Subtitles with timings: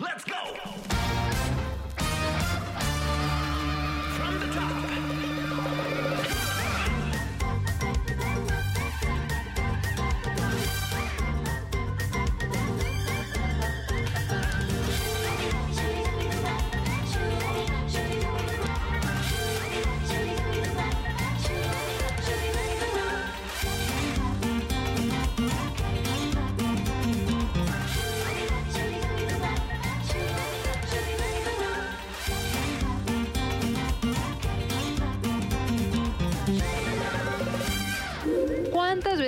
[0.00, 0.34] Let's go!
[0.54, 0.99] Let's go.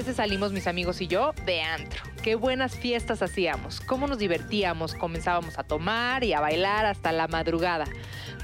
[0.05, 2.03] Salimos mis amigos y yo de antro?
[2.23, 7.29] Qué buenas fiestas hacíamos, cómo nos divertíamos, comenzábamos a tomar y a bailar hasta la
[7.29, 7.85] madrugada.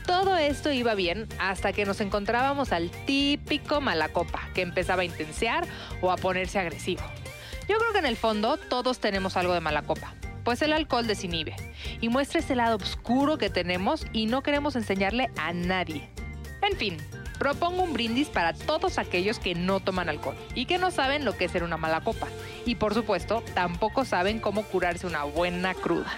[0.06, 5.66] Todo esto iba bien hasta que nos encontrábamos al típico malacopa, que empezaba a intensear
[6.00, 7.02] o a ponerse agresivo.
[7.68, 11.06] Yo creo que en el fondo todos tenemos algo de mala copa, pues el alcohol
[11.06, 11.56] desinhibe
[12.00, 16.08] y muestra ese lado oscuro que tenemos y no queremos enseñarle a nadie.
[16.62, 16.96] En fin,
[17.38, 21.36] propongo un brindis para todos aquellos que no toman alcohol y que no saben lo
[21.36, 22.26] que es ser una mala copa.
[22.66, 26.12] Y por supuesto, tampoco saben cómo curarse una buena cruda.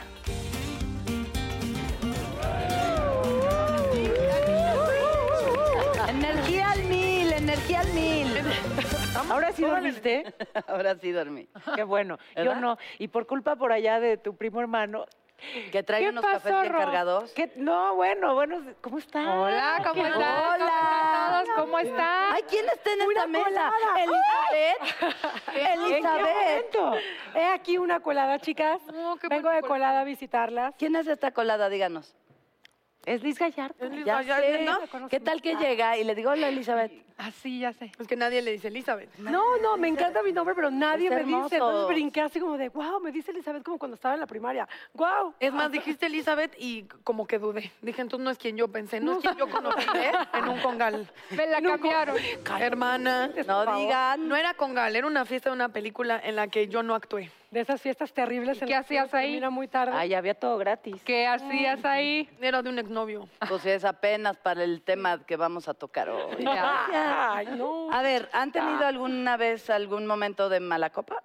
[6.08, 8.26] Energía al mil, energía al mil.
[9.30, 10.24] Ahora sí dormiste.
[10.66, 11.48] Ahora sí dormí.
[11.74, 12.18] Qué bueno.
[12.36, 12.78] Yo no.
[12.98, 15.06] Y por culpa por allá de tu primo hermano.
[15.72, 16.78] Que trae ¿Qué unos pasó, cafés bien Ro?
[16.78, 17.32] cargados.
[17.32, 17.52] ¿Qué?
[17.56, 18.62] No, bueno, bueno.
[18.80, 19.26] ¿Cómo estás?
[19.26, 20.42] Hola, ¿cómo ¿Qué- están?
[20.42, 21.56] ¿Cómo están todos?
[21.56, 22.34] ¿Cómo están?
[22.34, 23.44] Ay, ¿quién está en Una esta mesa?
[23.44, 24.02] colada.
[24.02, 25.14] Elizabeth.
[25.48, 26.76] ¿En qué Elizabeth.
[26.76, 26.92] momento?
[27.34, 28.80] He aquí una colada, chicas.
[28.92, 30.74] No, Vengo de colada a visitarlas.
[30.78, 31.68] ¿Quién es esta colada?
[31.68, 32.14] Díganos.
[33.06, 33.88] Es Liz Gallardo.
[34.04, 34.64] Ya sé.
[34.64, 35.08] ¿no?
[35.08, 36.92] ¿Qué tal que llega y le digo, hola, Elizabeth?
[37.16, 37.92] Así, ya sé.
[37.98, 39.10] Es que nadie le dice Elizabeth.
[39.18, 41.30] No, no, me encanta mi nombre, pero nadie Es me dice.
[41.32, 41.54] hermoso.
[41.54, 44.66] Entonces brinqué así como de, wow, me dice Elizabeth como cuando estaba en la primaria.
[44.94, 45.34] Wow.
[45.40, 47.72] Es más, dijiste Elizabeth y como que dudé.
[47.82, 50.12] Dije, entonces no es quien yo pensé, no es quien yo conocí ¿eh?
[50.34, 51.10] en un congal.
[51.30, 52.16] Me la cambiaron.
[52.58, 54.28] Hermana, No digan.
[54.28, 57.30] no era congal, era una fiesta de una película en la que yo no actué.
[57.50, 58.62] De esas fiestas terribles.
[58.62, 59.26] en qué las hacías ahí?
[59.26, 59.92] termina muy tarde.
[59.96, 61.02] Ay, había todo gratis.
[61.04, 62.28] ¿Qué hacías ahí?
[62.40, 63.28] Era de un exnovio.
[63.48, 66.44] Pues es apenas para el tema que vamos a tocar hoy.
[66.46, 67.90] Ay, no.
[67.92, 71.16] A ver, ¿han tenido alguna vez algún momento de mala copa?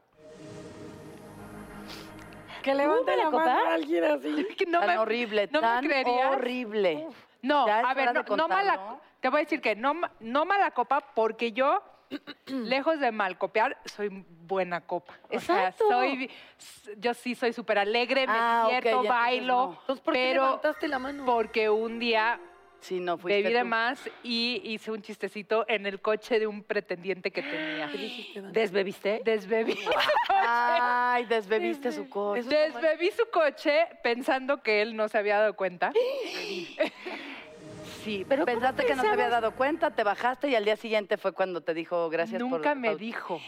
[2.63, 3.45] Que levante la copa?
[3.45, 4.47] mano a alguien así.
[4.57, 6.31] Que no tan me- horrible, ¿no me tan creerías?
[6.31, 7.07] horrible.
[7.43, 10.71] No, a ver, no, de no mala, te voy a decir que no, no mala
[10.71, 11.83] copa porque yo,
[12.47, 14.09] lejos de mal copiar, soy
[14.47, 15.13] buena copa.
[15.31, 15.85] O sea, Exacto.
[15.89, 16.29] soy,
[16.97, 19.77] yo sí soy súper alegre, me Ah, divierto, bailo, no.
[19.81, 21.25] Entonces, ¿por qué pero levantaste la mano?
[21.25, 22.39] porque un día
[22.81, 26.61] Sí, no fuiste bebí de más y hice un chistecito en el coche de un
[26.61, 27.89] pretendiente que tenía.
[28.51, 29.21] ¿Desbebiste?
[29.25, 29.75] Desbebí.
[30.29, 32.43] Ay, desbebiste su coche.
[32.43, 35.91] Desbebí su coche pensando que él no se había dado cuenta.
[38.05, 40.75] Sí, pero ¿cómo Pensaste que no se había dado cuenta, te bajaste y al día
[40.75, 42.51] siguiente fue cuando te dijo gracias por...
[42.51, 43.41] Nunca me dijo.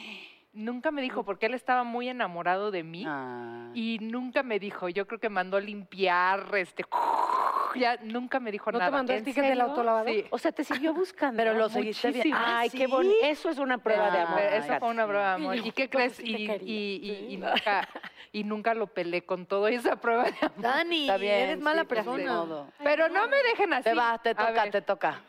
[0.57, 3.69] Nunca me dijo porque él estaba muy enamorado de mí Ah.
[3.75, 4.89] y nunca me dijo.
[4.89, 6.83] Yo creo que mandó a limpiar, este,
[7.75, 8.91] ya nunca me dijo ¿No te nada.
[8.97, 9.63] mandó el ¿En ticket del serio?
[9.65, 10.07] autolavado?
[10.07, 10.25] Sí.
[10.31, 11.37] O sea, te siguió buscando.
[11.37, 12.33] Pero lo seguiste bien.
[12.35, 13.15] Ay, qué bonito.
[13.21, 14.39] Eso es una prueba de amor.
[14.41, 15.55] Eso fue una prueba de amor.
[15.57, 16.13] Y yo, ¿Y qué crees?
[16.13, 16.67] sí te Y, quería.
[16.67, 17.27] y- y- Sí.
[17.33, 17.89] y nunca,
[18.31, 20.59] y nunca lo pelé con todo esa prueba de amor.
[20.59, 22.65] Dani, Está bien, eres mala sí, pues, persona.
[22.83, 23.83] Pero no me dejen así.
[23.83, 25.21] Te va, te toca, te toca.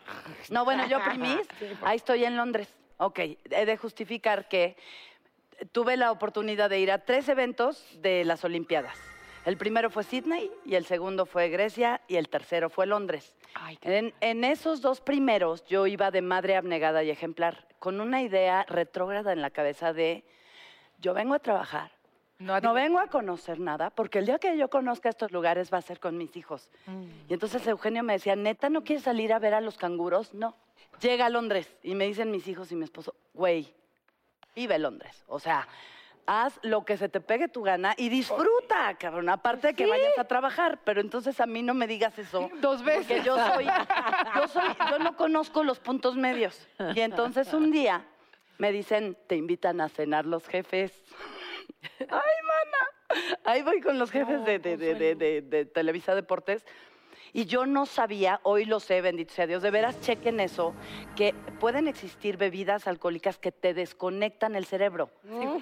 [0.49, 1.39] No, bueno, yo primis,
[1.85, 2.75] ahí estoy en Londres.
[3.01, 4.75] Ok, he de justificar que
[5.73, 8.97] tuve la oportunidad de ir a tres eventos de las Olimpiadas.
[9.45, 13.35] El primero fue Sydney y el segundo fue Grecia y el tercero fue Londres.
[13.55, 18.21] Ay, En, en esos dos primeros yo iba de madre abnegada y ejemplar, con una
[18.23, 20.25] idea retrógrada en la cabeza de
[20.99, 21.93] yo vengo a trabajar,
[22.41, 25.83] No vengo a conocer nada, porque el día que yo conozca estos lugares va a
[25.83, 26.69] ser con mis hijos.
[27.29, 30.35] Y entonces Eugenio me decía, neta, ¿no quieres salir a ver a los canguros?
[30.35, 30.57] No.
[31.01, 33.73] Llega a Londres y me dicen mis hijos y mi esposo, güey,
[34.59, 35.23] vive Londres.
[35.29, 35.69] O sea,
[36.27, 39.29] haz lo que se te pegue tu gana y disfruta, cabrón.
[39.29, 42.51] Aparte de que vayas a trabajar, pero entonces a mí no me digas eso.
[42.61, 43.07] Dos veces.
[43.07, 43.67] Porque yo soy,
[44.37, 46.67] yo soy, yo no conozco los puntos medios.
[46.95, 48.05] Y entonces un día
[48.59, 50.93] me dicen, te invitan a cenar los jefes.
[52.01, 53.39] Ay, mana.
[53.45, 56.67] Ahí voy con los jefes de, de- de- de- de- de Televisa Deportes.
[57.33, 60.75] Y yo no sabía, hoy lo sé, bendito sea Dios, de veras chequen eso,
[61.17, 65.11] que pueden existir bebidas alcohólicas que te desconectan el cerebro.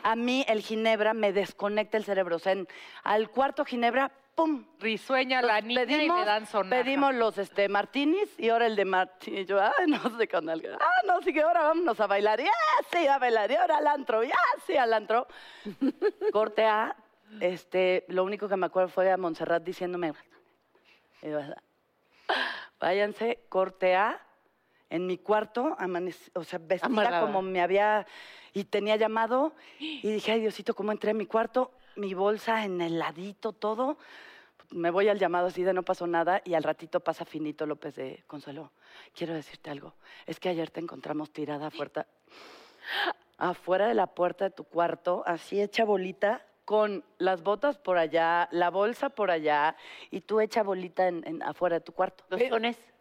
[0.02, 2.36] A mí el ginebra me desconecta el cerebro.
[2.36, 2.68] O sea, en-
[3.02, 4.66] al cuarto ginebra, ¡pum!
[4.78, 6.82] Risueña la niña y me dan sonaja.
[6.82, 9.44] pedimos los este, martinis y ahora el de martini.
[9.46, 10.68] Yo, ay, no sé con algo.
[10.78, 12.38] Ah, no, sí que ahora vámonos a bailar.
[12.40, 12.50] Ya,
[12.92, 13.50] sí, a bailar.
[13.50, 14.22] Y ahora al antro.
[14.22, 14.36] Ya,
[14.66, 15.26] sí, al antro.
[16.32, 16.94] Corte A.
[17.40, 20.12] Este, lo único que me acuerdo fue a Montserrat diciéndome,
[21.22, 21.40] y yo,
[22.80, 24.20] váyanse, corte A.
[24.88, 27.20] En mi cuarto, amanec- o sea, vestida Amarrada.
[27.20, 28.06] como me había...
[28.52, 29.52] Y tenía llamado.
[29.80, 31.72] Y dije, ay, Diosito, ¿cómo entré a mi cuarto?
[31.96, 33.98] Mi bolsa en el ladito, todo
[34.70, 37.94] me voy al llamado así de no pasó nada y al ratito pasa Finito López
[37.94, 38.72] de Consuelo.
[39.14, 39.94] Quiero decirte algo.
[40.26, 42.06] Es que ayer te encontramos tirada afuera,
[43.38, 48.48] afuera de la puerta de tu cuarto, así hecha bolita, con las botas por allá,
[48.50, 49.76] la bolsa por allá
[50.10, 52.24] y tú hecha bolita en, en- afuera de tu cuarto.
[52.28, 52.38] Los.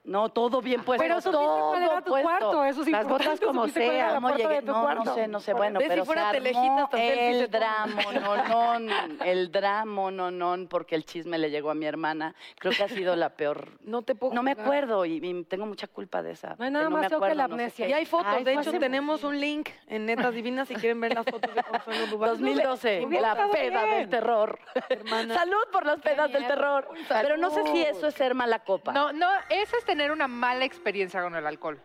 [0.06, 1.04] No, todo bien puesto.
[1.04, 2.30] Pero supiste todo cuál era tu puesto.
[2.30, 5.54] cuarto, eso es Las botas como sea, No, no sé, no sé.
[5.54, 10.68] Bueno, Ve si pero fuera se armó el drama, no, no, el drama, no, no,
[10.69, 12.36] porque el chisme le llegó a mi hermana.
[12.60, 13.69] Creo que ha sido la peor.
[13.86, 16.56] No te puedo No me acuerdo y, y tengo mucha culpa de esa.
[16.57, 17.88] No hay nada me más feo que acuerdo, la no sé amnesia.
[17.88, 21.13] Y hay fotos, Ay, de hecho tenemos un link en Netas Divinas si quieren ver
[21.13, 22.30] las fotos de Consuelo Duval.
[22.31, 24.00] 2012, Hubiera la peda bien.
[24.00, 24.60] del terror.
[24.90, 25.34] Hermana.
[25.40, 26.88] Salud por las pedas del terror.
[27.07, 28.92] Pero no sé si eso es ser mala copa.
[28.92, 31.80] No, no, eso es tener una mala experiencia con el alcohol.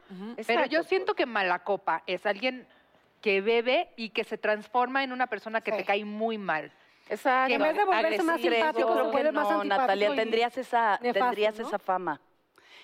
[0.47, 2.67] Pero yo siento que mala copa es alguien
[3.21, 6.73] que bebe y que se transforma en una persona que te cae muy mal.
[7.09, 7.55] Exacto.
[7.55, 8.55] En vez de volverse más agresivo.
[8.55, 11.67] simpático, Yo creo que vuelve más no, antipático Natalia, y tendrías esa, nefasto, tendrías ¿no?
[11.69, 12.21] esa fama.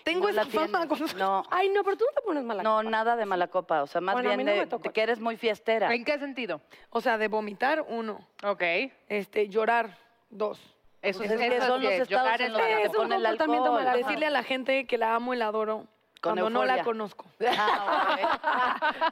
[0.04, 0.86] Tengo No la esa fama.
[0.86, 1.12] tienes.
[1.12, 1.18] Con...
[1.18, 2.90] No, Ay, no, pero tú no te pones mala no, copa.
[2.90, 3.82] nada de mala copa.
[3.82, 4.82] O sea, más Bueno, a mí bien no de, me tocó.
[4.84, 5.92] de que eres muy fiestera.
[5.94, 6.60] ¿En qué sentido?
[6.90, 8.18] O sea, de vomitar, uno.
[8.44, 8.62] Ok.
[9.08, 9.96] Este, llorar,
[10.30, 10.60] dos.
[11.06, 13.84] Eso Es es, que eso son los estados en es los que pone el alcohol.
[13.94, 15.86] Decirle a la gente que la amo y la adoro
[16.20, 17.26] Con cuando no la conozco.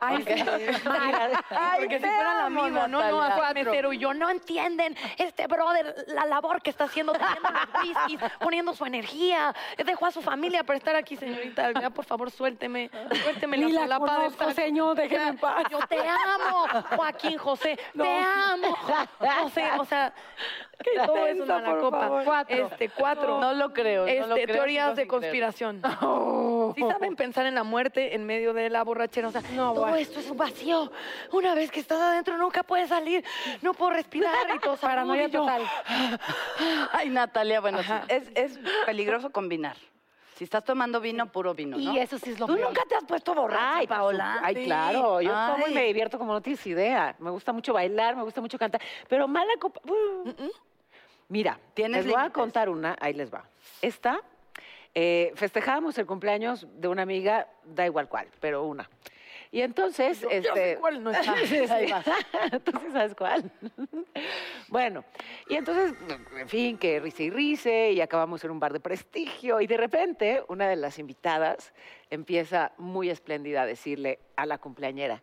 [0.01, 0.33] Ay, sí.
[1.51, 5.47] Ay, Porque si fuera la amigo, no, no, a mesero y yo no entienden este
[5.47, 9.55] brother, la labor que está haciendo, trayendo los whiskies, poniendo su energía,
[9.85, 12.91] dejó a su familia para estar aquí, señorita, ya por favor suélteme,
[13.23, 15.65] suélteme Ni la solapa de conozco, señor, déjeme en paz.
[15.71, 16.67] Yo te amo,
[16.97, 18.77] Joaquín José, te amo,
[19.43, 20.13] José, o sea,
[21.07, 22.01] todo es una copa.
[22.01, 22.25] favor.
[22.25, 22.67] Cuatro.
[22.67, 23.41] Este, cuatro.
[23.41, 24.03] No lo creo.
[24.03, 25.33] no Este, lo creo, teorías de sin creer.
[26.75, 26.91] Conspiración.
[26.91, 29.29] ¿Sí saben pensar en la muerte en medio de la borrachera?
[29.29, 29.97] O sea, No, todo bueno.
[29.97, 30.91] esto es un vacío.
[31.33, 33.25] Una vez que estás adentro nunca puedes salir.
[33.63, 34.77] No puedo respirar y todo.
[34.81, 35.63] Paranoia y total.
[36.93, 39.77] Ay, Natalia, bueno, sí, es, es peligroso combinar.
[40.37, 41.93] Si estás tomando vino, puro vino, ¿no?
[41.93, 42.67] Y eso sí es lo ¿Tú peor.
[42.69, 44.41] nunca te has puesto borracha, Ay, Paola?
[44.43, 44.65] Ay, Sí.
[44.65, 45.21] claro.
[45.21, 45.75] Yo como y Ay.
[45.75, 47.15] me divierto como no tienes idea.
[47.21, 48.81] Me gusta mucho bailar, me gusta mucho cantar.
[49.09, 49.81] Pero mala copa.
[49.89, 50.33] uh.
[51.29, 52.97] Mira, Tienes les voy a contar una.
[53.01, 53.45] Ahí les va.
[53.81, 54.21] Esta,
[54.95, 58.89] eh, festejábamos el cumpleaños de una amiga, da igual cuál, pero una.
[59.51, 61.29] Y entonces, Yo- yo sé este, cuál no es.
[61.71, 62.05] Ahí vas.
[62.65, 63.51] Tú sí sabes cuál.
[64.69, 65.05] bueno,
[65.49, 65.95] y entonces,
[66.37, 69.77] en fin, que risa y rice, y acabamos en un bar de prestigio, y de
[69.77, 71.73] repente una de las invitadas
[72.11, 75.23] empieza muy espléndida a decirle a la cumpleañera,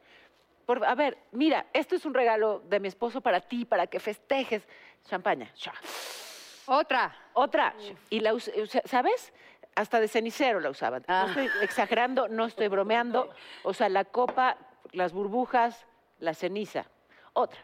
[0.65, 4.00] por, a ver, mira, esto es un regalo de mi esposo para ti, para que
[4.00, 4.65] festejes.
[5.03, 5.51] Champaña.
[6.67, 7.13] Otra.
[7.34, 7.74] Otra.
[8.10, 8.34] Y la
[8.86, 9.34] ¿sabes?
[9.75, 11.03] Hasta de cenicero la usaban.
[11.07, 11.23] Ah.
[11.33, 13.29] No estoy exagerando, no estoy bromeando.
[13.63, 14.57] O sea, la copa,
[14.91, 15.85] las burbujas,
[16.19, 16.85] la ceniza.
[17.33, 17.59] Otra.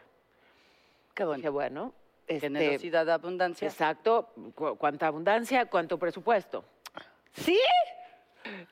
[1.14, 1.52] Qué bueno.
[1.52, 1.92] bueno,
[2.26, 3.66] este, Generosidad, abundancia.
[3.68, 6.64] exacto, cu- cuánta abundancia, cuánto presupuesto.
[7.32, 7.58] ¿Sí?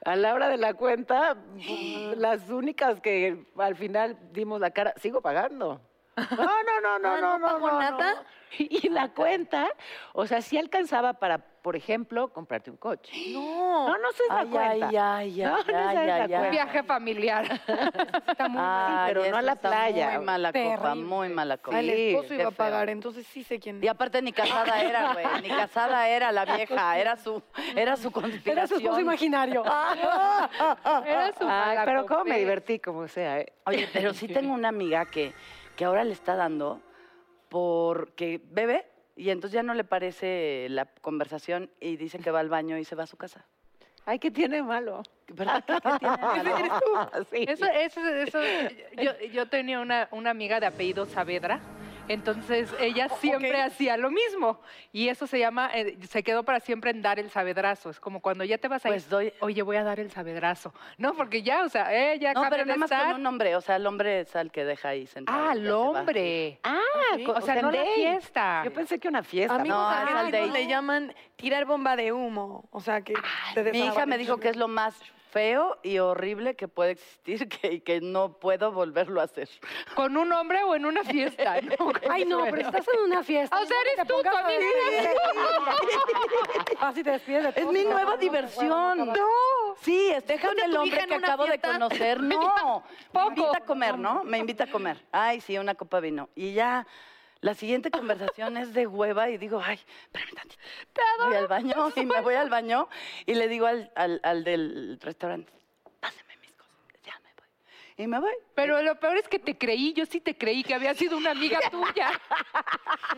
[0.04, 1.36] A la hora de la cuenta,
[2.16, 5.80] las únicas que al final dimos la cara, sigo pagando.
[6.16, 8.14] No, no, no, no, Ah, no, ¿no no, no, nada?
[8.14, 8.22] no.
[8.58, 9.68] Y la cuenta,
[10.14, 13.12] o sea, sí alcanzaba para, por ejemplo, comprarte un coche.
[13.32, 13.88] No.
[13.88, 14.86] No, no se da Ay, cuenta.
[14.88, 16.40] ay, ay, No, ay, no se ay, da ay, cuenta.
[16.44, 16.50] ay.
[16.50, 17.44] Viaje familiar.
[18.28, 20.10] Está muy Ay, pero no a la está playa.
[20.16, 20.94] Muy mala copa, Terrible.
[21.04, 21.76] muy mala copa.
[21.76, 24.80] Ah, el Sí, esposo iba a pagar, entonces sí sé quién Y aparte ni casada
[24.80, 27.42] era, güey, ni casada era la vieja, era su,
[27.74, 28.58] era su conspiración.
[28.58, 29.64] Era su esposo imaginario.
[31.04, 32.38] Era su Ay, pero cómo me copa.
[32.38, 33.40] divertí, como sea.
[33.40, 33.52] ¿eh?
[33.66, 35.32] Oye, pero sí tengo una amiga que,
[35.74, 36.80] que ahora le está dando
[37.48, 42.50] porque bebe y entonces ya no le parece la conversación y dice que va al
[42.50, 43.44] baño y se va a su casa.
[44.04, 45.02] Ay, ¿qué tiene malo?
[45.32, 46.16] ¿Verdad que qué tiene
[46.68, 47.10] malo?
[47.30, 47.44] Sí.
[47.48, 48.38] Eso, eso, eso,
[49.02, 51.60] yo, yo tenía una, una amiga de apellido Saavedra,
[52.08, 54.60] entonces ella siempre hacía lo mismo.
[54.92, 57.90] Y eso se llama, eh, se quedó para siempre en dar el sabedrazo.
[57.90, 60.10] Es como cuando ya te vas a ir, Pues doy- oye, voy a dar el
[60.10, 60.72] sabedrazo.
[60.98, 63.14] No, porque ya, o sea, ella No, pero nada más con estar.
[63.14, 65.48] un hombre, o sea, el hombre es al que deja ahí sentado.
[65.48, 66.58] Ah, el hombre.
[66.64, 66.78] Ah,
[67.24, 68.62] co- O sea, no la fiesta.
[68.64, 69.54] Yo pensé que una fiesta.
[69.56, 70.58] Amigos No, argentinos date.
[70.60, 72.68] le llaman tirar bomba de humo.
[72.70, 73.14] O sea, que
[73.54, 74.98] te Mi hija me dijo que es lo más
[75.36, 79.50] feo y horrible que puede existir que, y que no puedo volverlo a hacer.
[79.94, 81.60] ¿Con un hombre o en una fiesta?
[81.60, 83.54] No, Ay, no, pero estás en una fiesta.
[83.60, 85.10] O sea, eres tú, pongas tu a- amiga.
[86.80, 88.68] Vas y te despides de Es todos mi nueva diversión.
[88.68, 89.14] no, No.
[89.82, 92.18] Sí, estoy con a el hombre que acabo de conocer.
[92.22, 92.38] No.
[92.38, 93.28] Me Poco.
[93.28, 94.24] invita a comer, ¿no?
[94.24, 95.04] Me invita a comer.
[95.12, 96.30] Ay, sí, una copa de vino.
[96.34, 96.86] Y ya
[97.40, 100.62] la siguiente conversación es de hueva y digo, ay, espérame tantito.
[101.26, 102.88] Voy al baño y me voy al baño
[103.26, 105.52] y le digo al, al, al del restaurante,
[106.00, 106.74] pásame mis cosas.
[107.04, 107.48] Ya me voy.
[107.98, 108.32] Y me voy.
[108.54, 111.30] Pero lo peor es que te creí, yo sí te creí que había sido una
[111.32, 112.10] amiga tuya.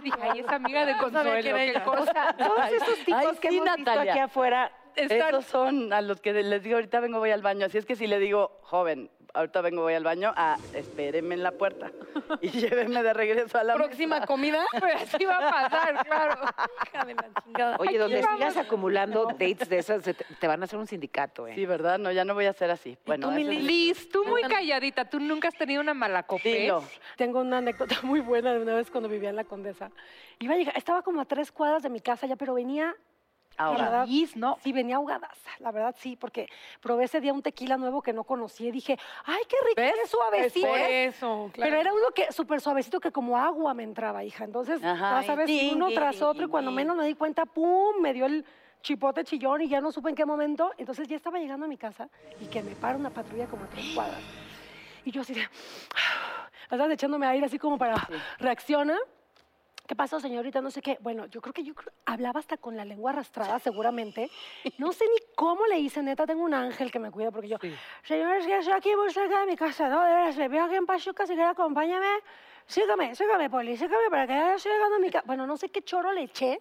[0.03, 2.35] Dije, ay, es amiga de Consuelo, qué cosa.
[2.37, 4.13] Todos esos tipos Ay, que sí, hemos visto Natalia.
[4.13, 4.73] aquí afuera.
[4.97, 7.67] Están- Esos son a los que les digo, ahorita vengo, voy al baño.
[7.67, 11.43] Así es que si le digo, joven, ahorita vengo, voy al baño, ah, espéreme en
[11.43, 11.91] la puerta
[12.41, 14.27] y lléveme de regreso a la Próxima mesa.
[14.27, 14.65] comida.
[14.79, 16.41] Pues así va a pasar, claro.
[16.87, 17.77] Hija de la chingada.
[17.79, 18.39] Oye, donde vamos.
[18.39, 21.55] sigas acumulando dates de esas, te, van a hacer un sindicato, ¿eh?
[21.55, 21.99] Sí, ¿verdad?
[21.99, 22.99] No, ya no voy a hacer así.
[23.07, 26.85] Bueno, tú, mi Liz, tú muy calladita, tú nunca has tenido una mala Dilo.
[27.17, 29.91] Tengo una anécdota muy buena de una vez cuando vivía en la Condesa.
[30.39, 32.95] Iba a llegar, estaba como a tres cuadras de mi casa ya, pero venía
[34.07, 34.57] Liz, ¿no?
[34.63, 36.49] Sí, venía ahogadaza, la verdad sí, porque
[36.81, 39.95] probé ese día un tequila nuevo que no conocí y dije, ay, qué rico, ¿Ves?
[40.05, 40.69] es suavecito.
[40.69, 44.45] Por eso, Pero era uno que súper suavecito que como agua me entraba, hija.
[44.45, 47.45] Entonces, Ajá, ya sabes, y uno tingui, tras otro y cuando menos me di cuenta,
[47.47, 48.01] ¡pum!
[48.01, 48.45] Me dio el
[48.83, 50.73] chipote chillón y ya no supe en qué momento.
[50.79, 52.09] Entonces ya estaba llegando a mi casa
[52.41, 54.21] y que me para una patrulla como a tres cuadras.
[55.05, 55.43] Y yo así de,
[56.71, 58.97] estás echándome aire así como para reacciona.
[59.89, 60.61] ¿Qué pasó, señorita?
[60.61, 60.99] No sé qué.
[61.01, 61.73] Bueno, yo creo que yo
[62.05, 64.31] hablaba hasta con la lengua arrastrada, seguramente.
[64.77, 66.27] No sé ni cómo le hice, neta.
[66.27, 67.57] Tengo un ángel que me cuida porque yo,
[68.03, 70.03] señores, que estoy aquí muy cerca de mi casa, ¿no?
[70.03, 72.07] De veras, le veo aquí en Pachuca, si quiere, acompáñame.
[72.67, 75.25] Sígame, sígame, Poli, sígame para que ya estoy llegando a mi casa.
[75.27, 76.61] Bueno, no sé qué choro le eché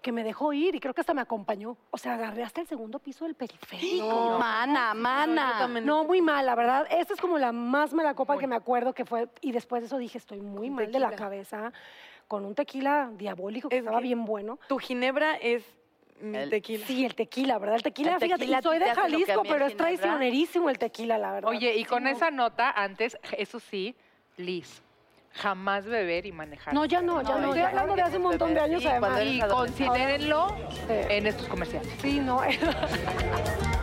[0.00, 1.76] que me dejó ir y creo que hasta me acompañó.
[1.90, 4.38] O sea, agarré hasta el segundo piso del periférico.
[4.38, 5.66] mana, mana.
[5.66, 6.86] No, muy mal, la verdad.
[6.88, 9.28] Esta es como la más mala copa que me acuerdo que fue.
[9.40, 11.72] Y después de eso dije, estoy muy mal de la cabeza.
[12.30, 14.60] Con un tequila diabólico que Es estaba que- bien bueno.
[14.68, 15.64] Tu ginebra es
[16.20, 16.86] mi El- tequila.
[16.86, 17.74] Sí, el tequila, ¿verdad?
[17.74, 21.32] El tequila, El fíjate, tequila y soy de Jalisco, pero es traicionerísimo el tequila, la
[21.32, 21.50] verdad.
[21.50, 23.96] Oye, y con esa nota, antes, eso sí,
[24.36, 24.80] Liz,
[25.32, 26.72] jamás beber y manejar.
[26.72, 27.42] No, ya no, ya No, no.
[27.42, 29.20] ya Estoy hablando de hace un montón de años, Sí, además.
[29.24, 30.84] Y considérenlo Sí.
[31.08, 31.92] en estos comerciales.
[32.00, 32.42] Sí, no.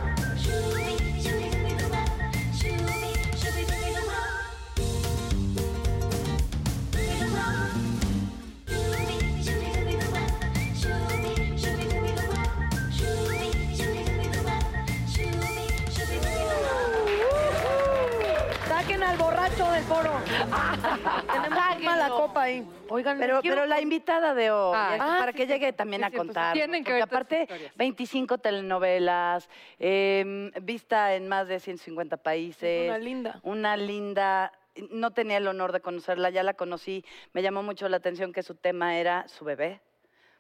[19.78, 20.12] del foro.
[21.32, 22.68] Tenemos mala copa ahí.
[22.90, 25.54] Oigan, Pero, pero la invitada de hoy, Ah, para sí, que sí.
[25.54, 26.54] llegue también Sí, a pues, contar.
[26.54, 27.78] tienen que porque ver todas aparte, sus historias.
[27.78, 32.88] 25 telenovelas, eh, vista en más de 150 países.
[32.90, 33.40] Una linda.
[33.44, 34.52] Una linda.
[34.92, 37.04] No tenía el honor de conocerla, ya la conocí.
[37.34, 39.80] Me llamó mucho la atención que su tema era su bebé,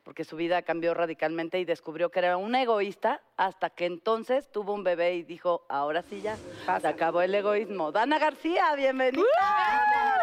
[0.08, 4.72] porque su vida cambió radicalmente y descubrió que era una egoísta hasta que entonces tuvo
[4.74, 6.38] un bebé y dijo, ahora sí ya,
[6.80, 7.92] se acabó el egoísmo.
[7.92, 9.26] Dana García, bienvenida.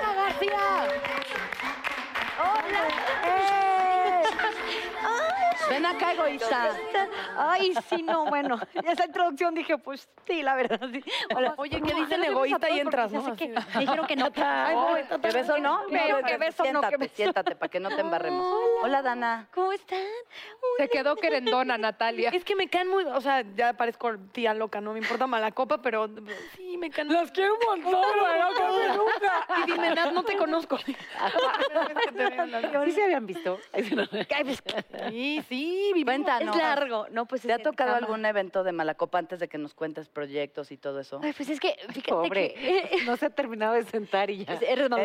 [0.01, 0.89] ¡Dana García!
[5.71, 6.71] Ven acá, egoísta.
[7.37, 8.59] Ay, sí, no, bueno.
[8.85, 10.81] Esa introducción dije, pues sí, la verdad.
[10.93, 11.03] sí.
[11.35, 11.55] Hola.
[11.57, 13.21] Oye, ¿qué No, dicen no egoísta y entras, no?
[13.21, 13.33] Así.
[13.33, 14.29] que- Me dijeron que no.
[14.37, 15.03] Ay, voy.
[15.21, 15.81] ¿Que beso no?
[15.91, 17.15] Pero que beso no, siéntate, que beso.
[17.17, 18.47] siéntate, para que no te embarremos.
[18.83, 19.49] Hola, Dana.
[19.55, 19.99] ¿Cómo están?
[20.79, 22.31] Se quedó querendona, Natalia.
[22.31, 25.53] Es que me caen muy, o sea, ya parezco tía loca, no me importa mala
[25.53, 26.09] copa, pero
[26.57, 27.13] sí me caen.
[27.13, 28.97] Las quiero un montón, ¿verdad?
[28.97, 29.47] nunca.
[29.63, 30.79] Y dime, Nat, no te conozco.
[32.85, 33.59] ¿Sí se habían visto?
[35.11, 36.05] Sí, sí, vivimos.
[36.05, 36.57] Cuéntanos.
[36.57, 37.07] Es largo.
[37.11, 38.07] No, pues ¿Te ha tocado cama.
[38.07, 41.21] algún evento de Malacopa antes de que nos cuentes proyectos y todo eso?
[41.23, 42.99] Ay, pues es que, fíjate Pobre, que...
[43.07, 44.55] no se ha terminado de sentar y ya.
[44.55, 45.05] Eres mamá.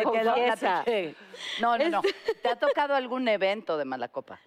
[1.60, 2.02] No, no, no.
[2.42, 4.40] ¿Te ha tocado algún evento de Malacopa?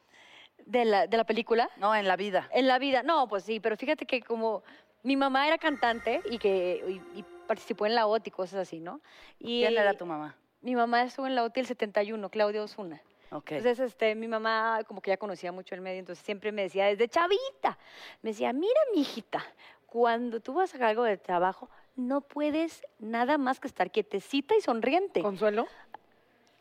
[0.65, 1.69] ¿De la, ¿De la película?
[1.77, 2.49] No, en la vida.
[2.53, 4.63] En la vida, no, pues sí, pero fíjate que como
[5.01, 8.79] mi mamá era cantante y que y, y participó en la OT y cosas así,
[8.79, 9.01] ¿no?
[9.39, 10.37] Y, ¿Quién era tu mamá?
[10.63, 13.01] mi mamá estuvo en la OTI el 71, Claudia Osuna.
[13.35, 16.85] Entonces, este, mi mamá como que ya conocía mucho el medio, entonces siempre me decía
[16.85, 17.77] desde chavita,
[18.21, 19.43] me decía, mira, mijita,
[19.85, 24.55] cuando tú vas a sacar algo de trabajo, no puedes nada más que estar quietecita
[24.55, 25.21] y sonriente.
[25.21, 25.67] ¿Consuelo?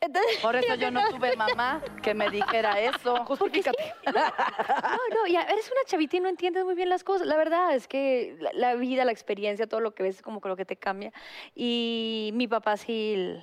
[0.03, 3.25] Entonces, Por eso yo no tuve mamá que me dijera eso.
[3.25, 3.95] Justifícate.
[4.07, 7.27] no, no, ya eres una chavita y no entiendes muy bien las cosas.
[7.27, 10.41] La verdad es que la, la vida, la experiencia, todo lo que ves es como
[10.41, 11.13] que lo que te cambia.
[11.55, 13.41] Y mi papá sí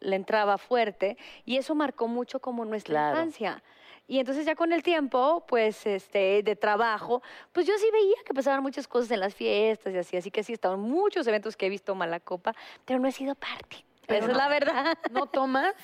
[0.00, 3.16] le entraba fuerte y eso marcó mucho como nuestra Claro.
[3.18, 3.62] infancia.
[4.06, 8.32] Y entonces ya con el tiempo, pues, este, de trabajo, pues yo sí veía que
[8.32, 11.66] pasaban muchas cosas en las fiestas y así, así que sí, estaban muchos eventos que
[11.66, 12.54] he visto mala copa,
[12.86, 13.84] pero no he sido parte.
[14.06, 14.98] Pero Esa es la verdad.
[15.10, 15.74] ¿No tomas?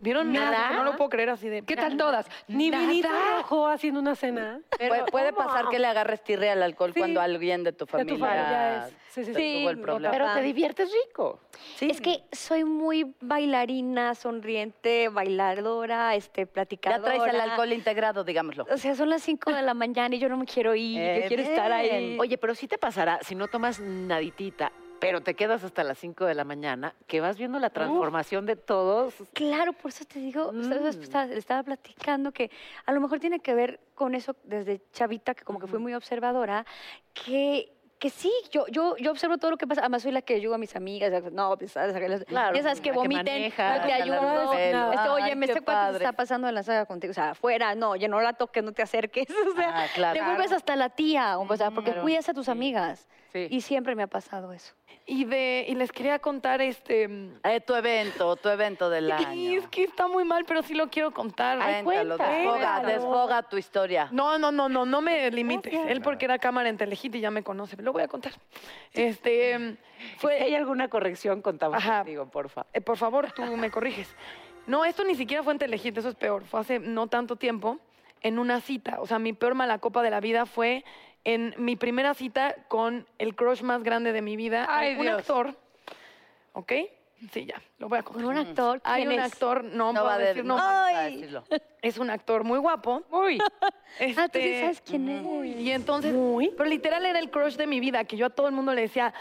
[0.00, 0.70] ¿Vieron nada?
[0.76, 1.62] No lo puedo creer así de...
[1.62, 2.26] ¿Qué tal todas?
[2.48, 2.86] Ni Nada.
[2.86, 4.60] vinito rojo haciendo una cena.
[4.78, 7.00] puede puede pasar que le agarres tirre al alcohol Sí.
[7.00, 8.94] cuando alguien de tu De familia, tu familia es.
[9.10, 9.58] Sí, sí, sí.
[9.60, 10.10] tuvo el problema.
[10.12, 11.40] Pero te diviertes rico.
[11.76, 11.90] Sí.
[11.90, 17.16] Es que soy muy bailarina, sonriente, bailadora, este, ya platicadora.
[17.16, 18.66] traes el alcohol integrado, digámoslo.
[18.72, 21.20] O sea, son las 5 de la mañana y yo no me quiero ir, Eh,
[21.22, 21.88] yo quiero estar ahí.
[21.90, 22.20] bien.
[22.20, 26.24] Oye, pero sí te pasará, si no tomas naditita, pero te quedas hasta las 5
[26.26, 29.14] de la mañana, que vas viendo la transformación de todos.
[29.32, 30.96] Claro, por eso te digo, ¿sabes?
[30.96, 31.02] Mm.
[31.02, 32.50] Estaba- le estaba platicando que
[32.86, 35.94] a lo mejor tiene que ver con eso desde chavita, que como que fui muy
[35.94, 36.64] observadora,
[37.12, 39.82] que que sí, yo, yo, yo observo todo lo que pasa.
[39.82, 41.30] Además, soy la que ayuda a mis amigas.
[41.34, 41.94] No, pues, ¿sabes?
[42.24, 44.52] Claro, ya sabes que vomiten, maneja, que que la ayudo.
[44.54, 45.98] Este, oye, me este se padre.
[45.98, 47.10] está pasando de la saga contigo.
[47.10, 49.26] O sea, afuera, no, oye, no la toques, no te acerques.
[49.52, 50.18] O sea, Ah, claro.
[50.18, 53.06] te vuelves hasta la tía, o sea, porque cuidas a tus amigas.
[53.34, 53.48] Sí.
[53.50, 54.72] Y siempre me ha pasado eso.
[55.06, 57.08] Y, de, y les quería contar este...
[57.42, 59.58] Eh, tu evento, tu evento del Y año.
[59.60, 61.58] es que está muy mal, pero sí lo quiero contar.
[61.82, 62.30] Cuéntalo, cuenta.
[62.30, 62.88] desfoga, Cuéntalo.
[62.88, 64.08] desfoga tu historia.
[64.12, 65.72] No, no, no, no, no me limites.
[65.88, 67.76] Él porque era cámara en Telehit y ya me conoce.
[67.82, 68.34] Lo voy a contar.
[68.92, 70.40] Este, Si fue...
[70.40, 71.98] hay alguna corrección, contamos Ajá.
[71.98, 72.66] contigo, porfa.
[72.72, 74.14] Eh, por favor, tú me corriges.
[74.66, 76.44] No, esto ni siquiera fue en Telehit, eso es peor.
[76.44, 77.78] Fue hace no tanto tiempo,
[78.22, 79.00] en una cita.
[79.00, 80.84] O sea, mi peor mala copa de la vida fue
[81.24, 84.66] en mi primera cita con el crush más grande de mi vida.
[84.68, 85.18] Ay, Hay un Dios.
[85.18, 85.54] actor,
[86.52, 86.72] ¿ok?
[87.32, 88.24] Sí, ya, lo voy a contar.
[88.24, 89.32] Con un actor, Hay ¿quién un es?
[89.32, 91.44] actor, no, No puedo va a de- decir no a decirlo.
[91.82, 93.02] Es un actor muy guapo.
[93.10, 95.24] Uy, Ah, tú sí Este, sabes quién es.
[95.60, 96.14] y entonces,
[96.56, 98.82] pero literal era el crush de mi vida, que yo a todo el mundo le
[98.82, 99.12] decía,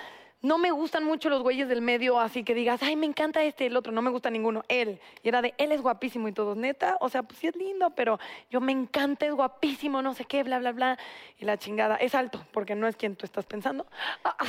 [0.42, 3.66] no me gustan mucho los güeyes del medio, así que digas, ay, me encanta este,
[3.66, 5.00] el otro, no me gusta ninguno, él.
[5.22, 7.90] Y era de, él es guapísimo y todos, neta, o sea, pues sí es lindo,
[7.92, 10.98] pero yo me encanta, es guapísimo, no sé qué, bla, bla, bla.
[11.40, 13.86] Y la chingada, es alto, porque no es quien tú estás pensando.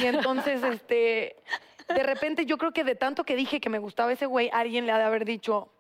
[0.00, 1.36] Y entonces, este,
[1.88, 4.86] de repente yo creo que de tanto que dije que me gustaba ese güey, alguien
[4.86, 5.70] le ha de haber dicho,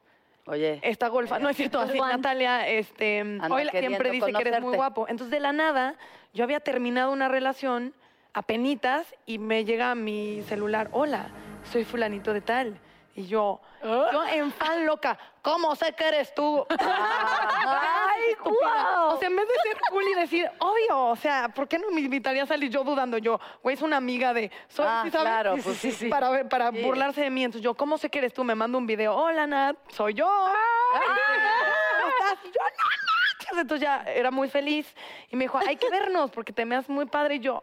[0.46, 1.38] Oye, esta golfa.
[1.38, 2.16] No es cierto, así Juan.
[2.16, 5.06] Natalia este, Anda hoy siempre dice que eres muy guapo.
[5.06, 5.94] Entonces, de la nada,
[6.32, 7.94] yo había terminado una relación
[8.32, 11.28] a penitas y me llega a mi celular, hola,
[11.70, 12.78] soy fulanito de tal.
[13.16, 16.64] Y yo, yo en fan loca, ¿cómo sé que eres tú?
[16.78, 19.08] ¡Ay, estúpida!
[19.08, 21.90] O sea, en vez de ser cool y decir, obvio, o sea, ¿por qué no
[21.90, 23.18] me invitaría a salir yo dudando?
[23.18, 24.50] Yo, güey, es una amiga de...
[24.68, 25.28] Soy, Ah, ¿sí sabes?
[25.28, 26.08] claro, pues sí, sí.
[26.08, 26.82] Para, ver- para Sí.
[26.82, 27.42] burlarse de mí.
[27.44, 28.44] Entonces yo, ¿cómo sé que eres tú?
[28.44, 30.26] Me mando un video, hola, Nat, soy yo.
[30.92, 32.38] ¿Cómo estás?
[32.44, 33.58] Y yo, no manches.
[33.58, 34.94] Entonces ya era muy feliz.
[35.30, 37.34] Y me dijo, hay que vernos porque te me haces muy padre.
[37.34, 37.62] Y yo,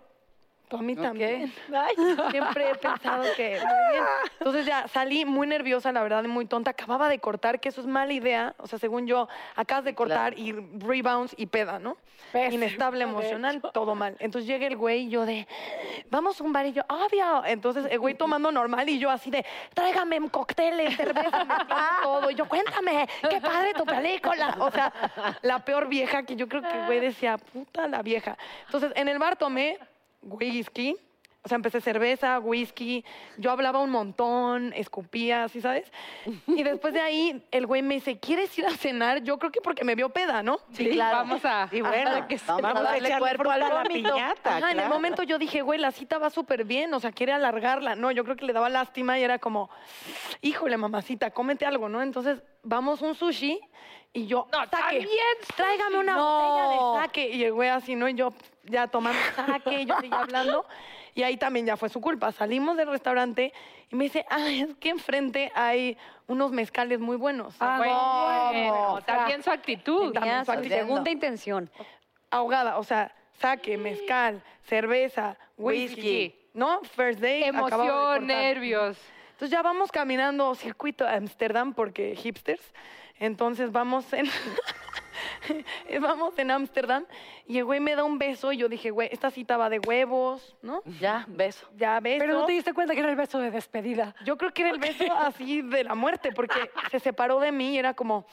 [0.67, 1.51] tú a mí también.
[1.73, 1.95] Ay,
[2.31, 4.03] siempre he pensado que muy bien.
[4.39, 6.71] Entonces ya salí muy nerviosa, la verdad, muy tonta.
[6.71, 8.55] Acababa de cortar, que eso es mala idea.
[8.57, 11.97] O sea, según yo, acabas de cortar y rebounds y peda, ¿no?
[12.33, 14.15] Inestable emocional, todo mal.
[14.19, 15.47] Entonces llega el güey y yo de,
[16.09, 17.45] vamos a un bar y yo, obvio.
[17.45, 21.47] Entonces el güey tomando normal y yo así de, tráigame cócteles, cerveza,
[22.03, 22.29] todo.
[22.29, 24.55] Y yo, cuéntame, qué padre tu película.
[24.59, 24.91] O sea,
[25.41, 28.37] la peor vieja que yo creo que el güey decía, puta la vieja.
[28.65, 29.79] Entonces en el bar tomé
[30.21, 30.97] whisky.
[31.47, 33.05] O sea, empecé cerveza, whisky.
[33.37, 35.89] Yo hablaba un montón, escupía, ¿sí sabes?
[36.45, 39.23] Y después de ahí, el güey me dice, ¿quieres ir a cenar?
[39.23, 40.59] Yo creo que porque me vio peda, ¿no?
[40.73, 41.19] sí, claro.
[41.19, 41.69] vamos a...
[41.71, 42.11] Y bueno,
[42.47, 44.57] Vamos a darle echarle cuerpo a la piñata.
[44.57, 44.89] Ajá, en el claro.
[44.93, 47.95] momento yo dije, güey, la cita va súper bien, o sea, quiere alargarla.
[47.95, 49.69] No, yo creo que le daba lástima y era como,
[50.41, 52.01] híjole, mamacita, cómete algo, ¿no?
[52.01, 53.57] Entonces, vamos un sushi
[54.11, 55.07] y yo, no, saque,
[55.55, 57.29] tráigame una botella de saque.
[57.29, 58.09] Y el güey así, ¿no?
[58.09, 58.33] Y yo
[58.69, 60.65] ya tomando saque, yo seguía hablando.
[61.15, 62.31] Y ahí también ya fue su culpa.
[62.31, 63.51] Salimos del restaurante
[63.89, 67.55] y me dice, ay, es que enfrente hay unos mezcales muy buenos.
[67.59, 70.13] Ah, Bueno, también su actitud.
[70.13, 70.77] Tenía su Entiendo.
[70.77, 71.71] segunda intención.
[72.29, 76.35] ahogada, o sea, saque, mezcal, cerveza, whisky, Whisky.
[76.53, 76.81] ¿no?
[76.83, 78.97] First day, de Emoción, nervios.
[79.31, 82.73] Entonces ya vamos caminando circuito a Amsterdam porque hipsters.
[83.19, 84.25] Entonces vamos en
[86.01, 87.05] vamos en Ámsterdam
[87.47, 89.79] y el güey me da un beso y yo dije, güey, esta cita va de
[89.79, 90.81] huevos, ¿no?
[90.99, 91.67] Ya, beso.
[91.75, 92.19] Ya beso.
[92.19, 94.15] Pero no te diste cuenta que era el beso de despedida.
[94.25, 97.75] Yo creo que era el beso así de la muerte, porque se separó de mí
[97.75, 98.25] y era como,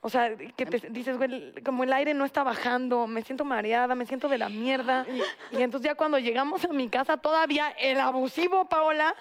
[0.00, 3.94] o sea, que te dices, güey, como el aire no está bajando, me siento mareada,
[3.94, 5.06] me siento de la mierda.
[5.50, 9.14] Y entonces ya cuando llegamos a mi casa, todavía el abusivo, Paola,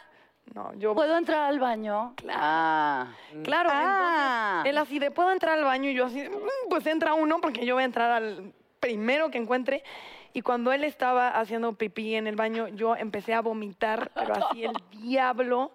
[0.54, 0.94] no, yo...
[0.96, 2.14] ¿Puedo entrar al baño?
[2.30, 3.08] Ah.
[3.44, 4.62] Claro, Ah.
[4.64, 5.90] entonces, él así de, ¿puedo entrar al baño?
[5.90, 9.38] Y yo así, "Mm, pues entra uno porque yo voy a entrar al primero que
[9.38, 9.84] encuentre.
[10.32, 14.64] Y cuando él estaba haciendo pipí en el baño, yo empecé a vomitar, pero así
[14.64, 15.72] el diablo.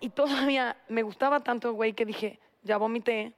[0.00, 3.32] Y todavía me gustaba tanto, güey, que dije, ya vomité,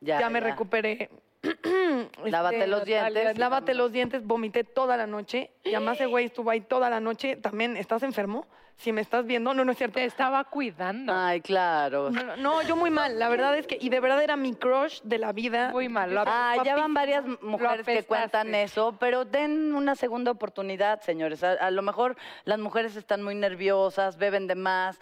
[0.00, 0.46] Ya, ya, me ya.
[0.46, 1.10] recuperé.
[2.24, 3.38] Lávate Este, los dientes.
[3.38, 5.50] Lávate los dientes, vomité toda la noche.
[5.64, 7.36] Y además el güey estuvo ahí toda la noche.
[7.36, 8.46] También, ¿estás enfermo?
[8.76, 9.94] Si me estás viendo, no, no es cierto.
[9.94, 11.12] Te estaba cuidando.
[11.14, 12.10] Ay, claro.
[12.10, 13.18] No, no, no, yo muy mal.
[13.18, 15.70] La verdad es que, y de verdad era mi crush de la vida.
[15.70, 16.12] Muy mal.
[16.14, 21.44] lo Ah, ya van varias mujeres que cuentan eso, pero den una segunda oportunidad, señores.
[21.44, 24.98] A, a lo mejor las mujeres están muy nerviosas, beben de más.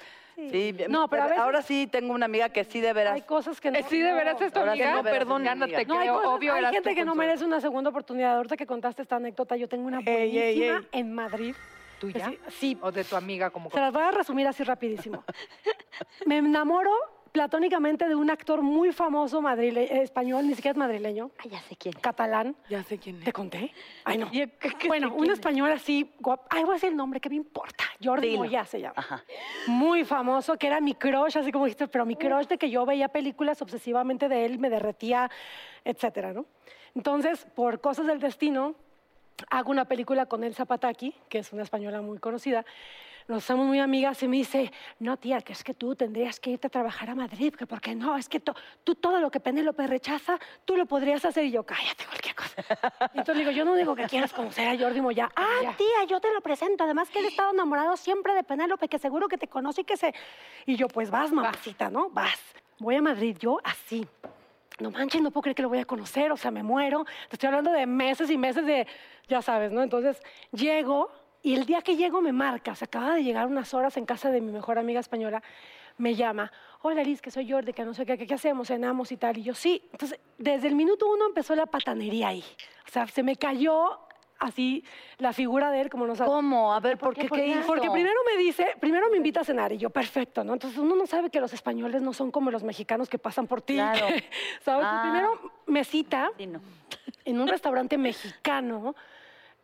[0.50, 0.74] Sí.
[0.88, 3.14] No, pero a veces- ahora sí tengo una amiga que sí de veras.
[3.14, 3.78] Hay cosas que no.
[3.78, 5.02] Eh, Sí, de veras es tu Ahora amiga.
[5.02, 6.14] Perdón, no te No, creo.
[6.14, 8.36] cosas- Obvio hay gente que no merece una segunda oportunidad.
[8.36, 11.00] Ahorita que contaste esta anécdota, yo tengo una Ey, ey, buenísima ey.
[11.00, 11.54] en Madrid.
[11.98, 12.30] ¿Tuya?
[12.30, 15.22] Sí, sí, ¿O de tu amiga como se las voy a resumir así rapidísimo.
[16.26, 16.90] Me enamoro
[17.32, 21.60] platónicamente de un actor muy famoso madrile- eh, español, ni siquiera es madrileño, Ay, ya
[21.62, 21.94] sé quién.
[22.00, 22.56] catalán.
[22.68, 23.24] Ya sé quién es.
[23.24, 23.72] ¿Te conté?
[24.04, 24.28] Ay, no.
[24.32, 25.32] ¿Y qué- qué- Bueno, un es?
[25.34, 27.84] español así, guap- ay, voy a decir el nombre, ¿qué me importa?
[28.02, 28.36] Jordi.
[28.36, 28.94] Moya se llama.
[28.96, 29.24] Ajá.
[29.66, 32.84] Muy famoso, que era mi crush, así como dijiste, pero mi crush de que yo
[32.84, 35.30] veía películas obsesivamente de él, me derretía,
[35.84, 36.46] etcétera, ¿no?
[36.94, 38.74] Entonces, por cosas del destino,
[39.48, 42.64] hago una película con Elsa Pataki, que es una española muy conocida.
[43.30, 46.50] Nos somos muy amigas y me dice, no, tía, que es que tú tendrías que
[46.50, 49.38] irte a trabajar a Madrid, que porque no, es que to- tú todo lo que
[49.38, 51.44] Penélope rechaza, tú lo podrías hacer.
[51.44, 52.64] Y yo, cállate, cualquier cosa.
[53.14, 55.30] Y entonces digo, yo no digo que quieras conocer a Jordi Moya.
[55.36, 56.82] Ah, tía, yo te lo presento.
[56.82, 59.96] Además que él estaba enamorado siempre de Penélope, que seguro que te conoce y que
[59.96, 60.12] se...
[60.66, 62.10] Y yo, pues vas, mamacita, ¿no?
[62.10, 62.40] Vas.
[62.80, 64.04] Voy a Madrid, yo así.
[64.80, 67.04] No manches, no puedo creer que lo voy a conocer, o sea, me muero.
[67.28, 68.88] Te estoy hablando de meses y meses de,
[69.28, 69.84] ya sabes, ¿no?
[69.84, 73.72] Entonces, llego y el día que llego me marca, o sea, acaba de llegar unas
[73.74, 75.42] horas en casa de mi mejor amiga española,
[75.98, 76.50] me llama,
[76.82, 79.36] hola Liz, que soy Jordi, que no sé qué, qué hacemos, cenamos y tal.
[79.36, 79.82] Y yo, sí.
[79.92, 82.44] Entonces, desde el minuto uno empezó la patanería ahí.
[82.88, 83.98] O sea, se me cayó
[84.38, 84.82] así
[85.18, 86.32] la figura de él, como no sabes.
[86.32, 86.72] ¿Cómo?
[86.72, 87.28] A ver, ¿por qué?
[87.28, 87.66] ¿Qué hizo?
[87.66, 90.54] Porque primero me dice, primero me invita a cenar y yo, perfecto, ¿no?
[90.54, 93.60] Entonces uno no sabe que los españoles no son como los mexicanos que pasan por
[93.60, 93.74] ti.
[93.74, 94.06] Claro.
[94.64, 94.86] ¿Sabes?
[94.88, 95.00] Ah.
[95.02, 96.62] Primero me cita Sí, no.
[97.26, 98.94] en un restaurante mexicano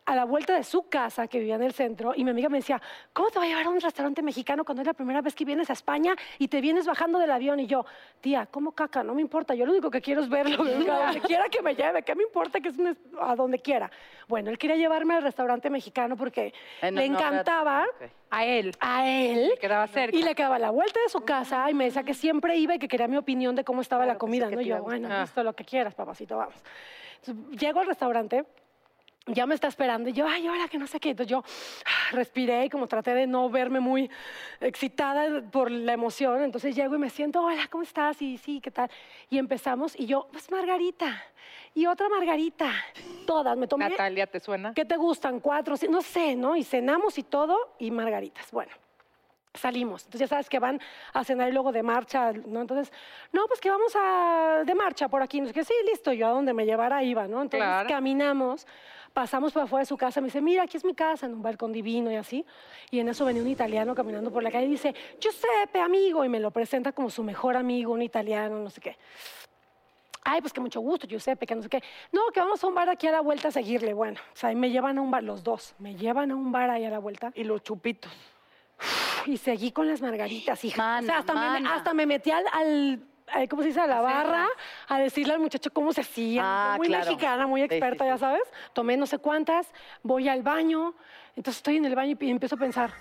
[0.07, 2.59] a la vuelta de su casa que vivía en el centro y mi amiga me
[2.59, 5.35] decía, ¿cómo te va a llevar a un restaurante mexicano cuando es la primera vez
[5.35, 7.59] que vienes a España y te vienes bajando del avión?
[7.59, 7.85] Y yo,
[8.21, 9.03] tía, ¿cómo caca?
[9.03, 10.65] No me importa, yo lo único que quiero es verlo, a
[11.05, 13.91] donde quiera que me lleve, ¿qué me importa que es un a donde quiera?
[14.29, 17.85] Bueno, él quería llevarme al restaurante mexicano porque le encantaba.
[18.29, 18.75] A él.
[18.79, 19.49] a él.
[19.49, 20.15] Le quedaba cerca.
[20.15, 22.75] Y le quedaba a la vuelta de su casa y me decía que siempre iba
[22.75, 24.49] y que quería mi opinión de cómo estaba la comida.
[24.49, 24.61] ¿no?
[24.61, 25.21] Yo, bueno, gustar.
[25.21, 26.55] listo, lo que quieras, papacito, vamos.
[27.25, 28.45] Entonces, llego al restaurante,
[29.27, 31.11] ya me está esperando y yo, ay, ahora que no sé qué.
[31.11, 31.43] Entonces yo
[31.85, 34.09] ah, respiré y como traté de no verme muy
[34.59, 38.21] excitada por la emoción, entonces llego y me siento, hola, ¿cómo estás?
[38.21, 38.89] Y sí, ¿qué tal?
[39.29, 41.23] Y empezamos y yo, pues Margarita.
[41.73, 42.71] Y otra Margarita.
[43.25, 43.89] Todas, me tomé.
[43.89, 44.73] Natalia, ¿te suena?
[44.73, 45.39] ¿Qué te gustan?
[45.39, 46.55] Cuatro, no sé, ¿no?
[46.55, 48.51] Y cenamos y todo, y margaritas.
[48.51, 48.71] Bueno,
[49.57, 50.03] salimos.
[50.05, 50.79] Entonces ya sabes que van
[51.13, 52.61] a cenar y luego de marcha, ¿no?
[52.61, 52.91] Entonces,
[53.31, 55.41] no, pues que vamos a, de marcha por aquí.
[55.41, 57.41] No sé qué, sí, listo, yo a donde me llevara iba, ¿no?
[57.41, 57.89] Entonces Claro.
[57.89, 58.65] caminamos,
[59.13, 61.41] pasamos por afuera de su casa, me dice, mira, aquí es mi casa, en un
[61.41, 62.45] balcón divino y así.
[62.91, 66.29] Y en eso venía un italiano caminando por la calle y dice, Giuseppe, amigo, y
[66.29, 68.97] me lo presenta como su mejor amigo, un italiano, no sé qué.
[70.29, 71.81] Ay, pues que mucho gusto, Giuseppe, que no sé qué.
[72.11, 73.93] No, que vamos a un bar aquí a la vuelta a seguirle.
[73.93, 76.69] Bueno, o sea, me llevan a un bar, los dos, me llevan a un bar
[76.69, 77.31] ahí a la vuelta.
[77.33, 78.11] Y los chupitos.
[79.27, 80.81] Y seguí con las margaritas, hija.
[80.81, 81.75] o Mana, sea, hasta, me, mana.
[81.75, 83.01] hasta me metí al,
[83.49, 83.81] ¿cómo se dice?
[83.81, 84.47] A la barra
[84.87, 86.41] a decirle al muchacho cómo se hacía.
[86.43, 87.05] Ah, muy claro.
[87.05, 88.43] mexicana, muy Sí, sí, experta, ya sabes.
[88.73, 90.93] Tomé no sé cuántas, voy al baño.
[91.35, 92.91] Entonces estoy en el baño y empiezo a pensar,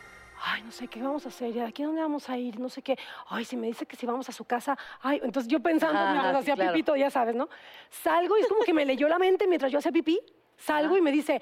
[0.44, 2.58] ay, no sé qué vamos a hacer, ¿y de aquí a dónde vamos a ir?
[2.58, 2.98] No sé qué.
[3.28, 6.10] Ay, si me dice que si vamos a su casa, ay, entonces yo pensando Ajá,
[6.12, 6.72] mientras hacía claro.
[6.72, 7.48] pipito, ya sabes, ¿no?
[7.88, 10.18] Salgo y es como que me leyó la mente mientras yo hacía pipí.
[10.58, 11.40] Salgo y me dice,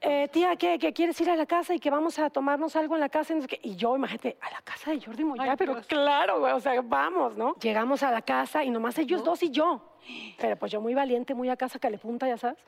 [0.00, 2.94] eh, tía, ¿qué, que quieres ir a la casa y que vamos a tomarnos algo
[2.94, 3.34] en la casa?
[3.62, 5.86] Y, yo, imagínate, a la casa de Jordi Moya, Ay, pero Dios.
[5.86, 7.54] claro, güey, o sea, vamos, ¿no?
[7.60, 9.94] Llegamos a la casa y nomás ellos dos y yo.
[10.38, 12.58] Pero pues yo muy valiente, muy a casa calepunta, ya sabes.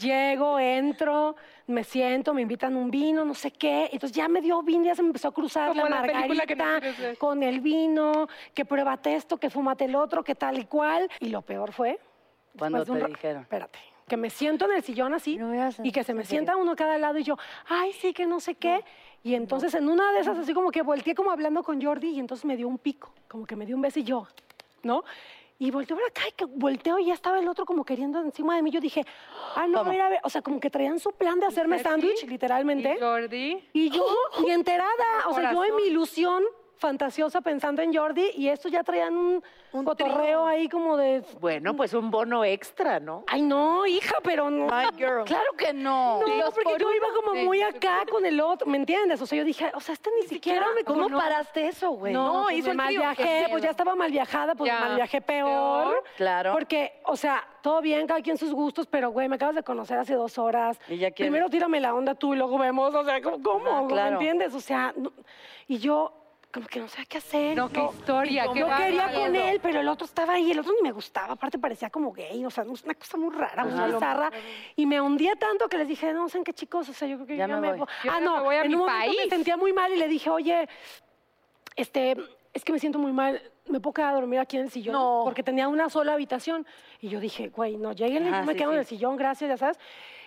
[0.00, 3.88] Llego, entro, me siento, me invitan un vino, no sé qué.
[3.92, 6.44] Entonces ya me dio vino, ya se me empezó a cruzar Como la la película
[6.44, 10.58] que no margarita con el vino, que pruébate esto, que fúmate el otro, que tal
[10.58, 11.08] y cual.
[11.20, 12.00] Y lo peor fue...
[12.58, 13.42] Cuando te dijeron.
[13.42, 13.78] Espérate.
[14.08, 16.76] Que me siento en el sillón así No y que se me sienta uno a
[16.76, 17.36] cada lado y yo,
[17.66, 18.84] ay, sí, que no sé qué.
[19.22, 22.20] Y entonces en una de esas así como que volteé como hablando con Jordi y
[22.20, 24.26] entonces me dio un pico, como que me dio un beso y yo,
[24.82, 25.04] ¿no?
[25.58, 28.56] Y volteo para acá y que volteo y ya estaba el otro como queriendo encima
[28.56, 28.72] de mí.
[28.72, 29.04] Yo dije,
[29.54, 32.26] ah, no, mira, a ver", o sea, como que traían su plan de hacerme sándwich,
[32.26, 32.96] literalmente.
[32.96, 33.68] ¿Y Jordi?
[33.72, 34.04] Y yo,
[34.42, 36.42] ni enterada, o sea, yo en mi ilusión
[36.82, 39.42] fantasiosa pensando en Jordi y estos ya traían un,
[39.84, 41.22] cotorreo ahí como de...
[41.40, 43.22] Bueno, pues un bono extra, ¿no?
[43.28, 44.66] Ay, no, hija, pero no.
[44.66, 46.20] Claro que no.
[46.20, 49.22] No, porque yo iba como muy acá con el otro, ¿me entiendes?
[49.22, 52.12] O sea, yo dije, o sea, este ni siquiera me ¿Cómo paraste eso, güey?
[52.12, 53.00] No, pues hizo me el mal trío.
[53.00, 55.84] viajé, pues ya estaba mal viajada, pues Ya, mal viajé peor.
[55.84, 56.04] peor.
[56.16, 56.52] Claro.
[56.52, 59.98] Porque, o sea, todo bien, cada quien sus gustos, pero güey, me acabas de conocer
[59.98, 60.78] hace dos horas.
[60.88, 63.40] Y ya quieres- Primero tírame la onda tú y luego vemos, o sea, ¿cómo?
[63.40, 63.86] cómo?
[63.86, 64.18] claro.
[64.18, 64.52] ¿Me entiendes?
[64.54, 65.12] O sea, no-
[65.68, 66.12] y yo
[66.52, 67.56] como que no sabía qué hacer.
[67.56, 69.20] No, qué Yo- historia, qué yo quería bárbaro.
[69.22, 72.12] con él, pero el otro estaba ahí, el otro ni me gustaba, aparte parecía como
[72.12, 74.30] gay, o sea, una cosa muy rara, muy bizarra.
[74.76, 76.88] Y me hundía tanto que les dije, no, ¿saben qué chicos?
[76.88, 77.78] O sea, yo creo que Ya ya, me me voy.
[77.80, 77.88] voy.
[78.04, 79.92] Yo Ah, ya me no, voy a en mi un momento me sentía muy mal
[79.92, 80.68] y le dije, oye,
[81.76, 82.16] este,
[82.52, 84.92] es que me siento muy mal, me puedo quedar a dormir aquí en el sillón,
[84.92, 85.22] No.
[85.24, 86.66] porque tenía una sola habitación.
[87.00, 89.56] Y yo dije, güey, no, lleguen, Ajá, me sí, quedo en el sillón, gracias, ya
[89.56, 89.78] sabes.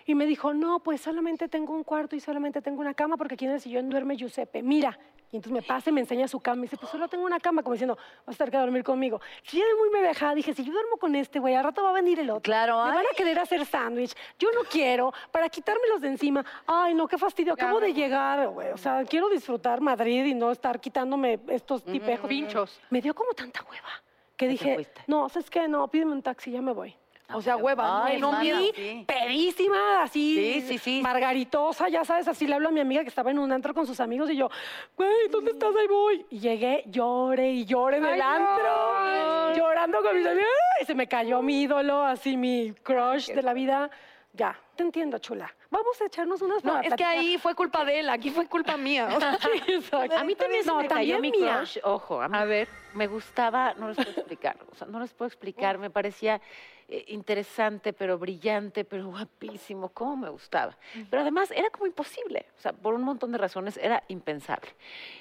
[0.08, 3.36] Y me dijo, no, pues solamente tengo un cuarto y solamente tengo una cama, porque
[3.36, 4.64] aquí en el sillón duerme Giuseppe.
[4.64, 4.98] Mira.
[5.32, 6.60] Y entonces me pasa y me enseña su cama.
[6.60, 9.20] Y dice, pues solo tengo una cama, como diciendo, vas a tener que dormir conmigo.
[9.52, 11.90] Y yo muy me dejaba, dije, si yo duermo con este, güey, al rato va
[11.90, 12.42] a venir el otro.
[12.42, 14.14] Claro, Me van a querer hacer sándwich.
[14.40, 16.46] Yo no quiero, para quitármelos de encima.
[16.66, 17.54] Ay, no, qué fastidio.
[17.54, 18.72] Acabo de llegar, güey.
[18.72, 22.28] O sea, quiero disfrutar Madrid y no estar quitándome estos tipejos.
[22.28, 22.80] Pinchos.
[22.90, 24.04] Me dio como tanta hueva
[24.38, 25.02] que dije, fuiste?
[25.08, 25.68] no, ¿sabes qué?
[25.68, 26.96] No, pídeme un taxi, ya me voy.
[27.34, 28.06] O sea, hueva.
[28.06, 28.60] Ay, no, miedo.
[28.76, 29.04] sí.
[29.08, 33.32] Pedísima, así, Sí, sí, margaritosa, ya sabes, así le hablo a mi amiga que estaba
[33.32, 34.50] en un antro con sus amigos y yo,
[34.96, 35.76] güey, ¿dónde estás?
[35.76, 36.26] Ahí voy.
[36.30, 40.50] Y llegué, llore y llore en el antro, llorando con mis amigos.
[40.82, 43.90] Y se me cayó mi ídolo, así mi crush de la vida.
[44.34, 45.54] Ya, te entiendo, chula.
[45.76, 48.78] Vamos a echarnos unas No, es que ahí fue culpa de él, aquí fue culpa
[48.78, 49.10] mía.
[49.18, 50.20] O sea.
[50.20, 51.58] A mí también se No, me cayó mi mía.
[51.58, 51.80] crush.
[51.84, 52.70] Ojo, a, mí A ver.
[52.94, 56.40] me gustaba, no les puedo explicar, o sea, no les puedo explicar, me parecía
[56.88, 60.78] eh, interesante, pero brillante, pero guapísimo, cómo me gustaba.
[61.10, 64.70] Pero además era como imposible, o sea, por un montón de razones era impensable.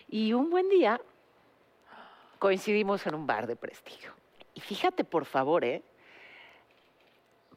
[0.09, 1.01] Y un buen día
[2.39, 4.13] coincidimos en un bar de prestigio.
[4.55, 5.83] Y fíjate, por favor, ¿eh?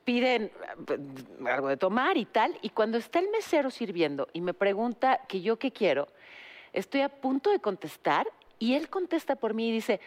[0.08, 0.54] Piden
[0.88, 5.20] eh, algo de tomar y tal, y cuando está el mesero sirviendo y me pregunta
[5.28, 6.08] que yo qué quiero,
[6.72, 8.26] estoy a punto de contestar
[8.58, 10.00] y él contesta por mí y dice,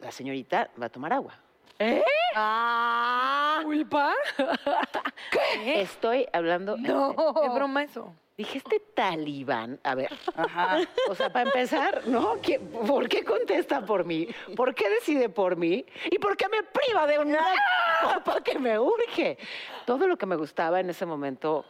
[0.00, 1.38] la señorita va a tomar agua.
[1.78, 2.02] ¿Eh?
[2.34, 4.14] Ah, ¿Culpa?
[5.64, 6.76] Estoy hablando.
[6.76, 8.12] no, es broma eso.
[8.36, 10.80] Dije, este talibán, a ver, Ajá.
[11.08, 12.38] o sea, para empezar, ¿no?
[12.42, 14.28] ¿Qué- ¿Por qué contesta por mí?
[14.54, 15.86] ¿Por qué decide por mí?
[16.10, 17.38] ¿Y por qué me priva de una
[18.02, 19.38] copa que me urge?
[19.86, 21.64] Todo lo que me gustaba en ese momento.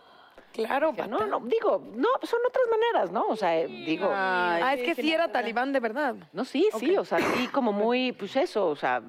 [0.53, 3.27] Claro, dije, no, no, digo, no, son otras maneras, ¿no?
[3.29, 4.07] O sea, eh, digo.
[4.13, 6.17] Ay, Ah, es que sí era talibán de verdad.
[6.33, 9.03] No, sí, sí, o sea, sí, como muy, pues eso, o sea,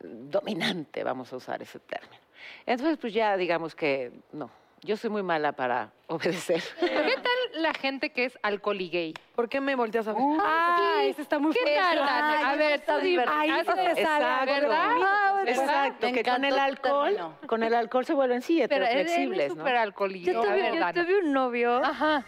[0.00, 2.22] dominante, vamos a usar ese término.
[2.66, 4.50] Entonces, pues ya digamos que no,
[4.82, 6.62] yo soy muy mala para obedecer.
[6.80, 9.14] ¿Qué tal la gente que es alcohol y gay?
[9.34, 10.22] ¿Por qué me volteas a ver?
[10.40, 11.78] Ah, ese está muy ¿Qué fuerte.
[11.78, 11.98] tal?
[12.02, 13.38] Ay, a ver, está divertido.
[13.38, 13.64] Ahí haz-
[13.94, 14.96] se algo, ¿verdad?
[15.02, 15.42] Ah.
[15.46, 17.36] Exacto, Me que con el alcohol, término.
[17.48, 19.54] con el alcohol se vuelven sí Pero él es heteroflexibles, ¿no?
[19.56, 22.24] súper alcohol y Yo tuve, yo tuve un novio Ajá.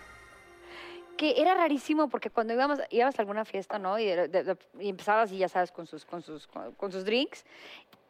[1.16, 3.98] que era rarísimo porque cuando íbamos, íbamos a alguna fiesta, ¿no?
[4.00, 6.90] Y, de- de- de- y empezaba así, ya sabes, con sus, con, sus, con, con
[6.90, 7.44] sus drinks.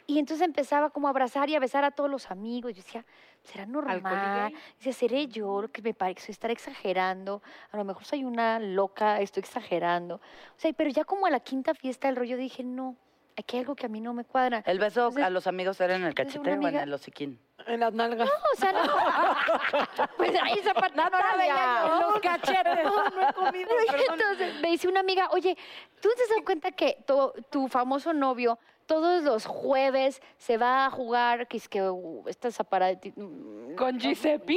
[0.06, 2.72] Y entonces empezaba como a abrazar y a besar a todos los amigos.
[2.72, 3.04] Yo decía,
[3.44, 4.52] ¿será normal?
[4.78, 7.42] Decía, ¿seré yo lo que me parece estar exagerando?
[7.70, 10.16] A lo mejor soy una loca, estoy exagerando.
[10.16, 12.96] O sea, pero ya como a la quinta fiesta del rollo dije, no,
[13.36, 14.62] aquí hay algo que a mí no me cuadra.
[14.66, 17.38] El beso Entonces, a los amigos era en el cachete o en el hociquín.
[17.66, 18.28] En las nalgas.
[18.28, 20.06] No, o sea, no.
[20.16, 22.10] pues ahí parte no la veía yo.
[22.10, 22.84] Los cachetes.
[22.84, 24.20] No, no he comido, perdón.
[24.20, 25.56] Entonces me dice una amiga, oye,
[26.00, 30.86] ¿tú te has dado cuenta que tu, tu famoso novio todos los jueves se va
[30.86, 33.12] a jugar, que es que uh, estas aparatos...
[33.76, 34.54] ¿Con Giuseppe?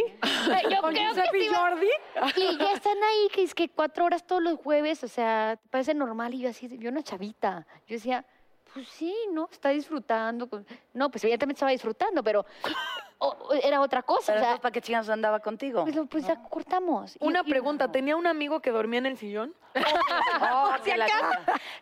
[0.69, 1.87] Yo ¿Con creo que Giuseppe sí Jordi?
[2.35, 5.69] Y ya están ahí, que es que cuatro horas todos los jueves, o sea, ¿te
[5.69, 6.33] parece normal?
[6.33, 7.65] Y yo así, yo una chavita.
[7.87, 8.25] Yo decía,
[8.73, 9.49] pues sí, ¿no?
[9.51, 10.47] Está disfrutando.
[10.47, 12.45] con- No, pues evidentemente estaba disfrutando, pero
[13.19, 14.27] o- era otra cosa.
[14.27, 15.83] Pero o sea, entonces, ¿para qué chingados andaba contigo?
[15.83, 17.15] pues, lo- pues ya cortamos.
[17.19, 19.53] Y- Una y- pregunta, ¿tenía un amigo que dormía en el sillón?
[20.41, 21.07] Oh, que la-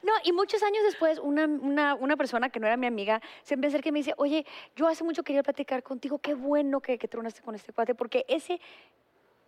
[0.04, 3.58] No, y muchos años después, una, una, una persona que no era mi amiga se
[3.58, 4.46] me acerca y me dice, oye,
[4.76, 8.26] yo hace mucho quería platicar contigo, qué bueno que, que tronaste con este cuate, porque
[8.28, 8.60] ese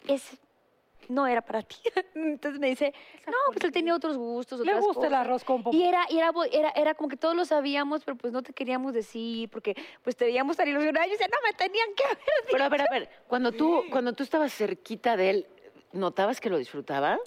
[0.08, 0.38] es
[1.10, 1.76] no era para ti.
[2.16, 2.94] Entonces me dice,
[3.26, 5.26] no, pues él tenía otros gustos, Le otras gusta el cosas".
[5.26, 5.64] arroz con.
[5.72, 8.54] Y era, y era, era, era como que todos lo sabíamos, pero pues no te
[8.54, 11.06] queríamos decir, porque pues te veíamos tan ilusionada.
[11.06, 12.48] Y yo decía, no, me tenían que haber dicho".
[12.52, 15.48] Pero a ver, a ver, cuando tú, cuando tú estabas cerquita de él,
[15.94, 17.18] ¿notabas que lo disfrutaba?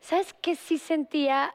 [0.00, 1.54] ¿Sabes qué sí sentía?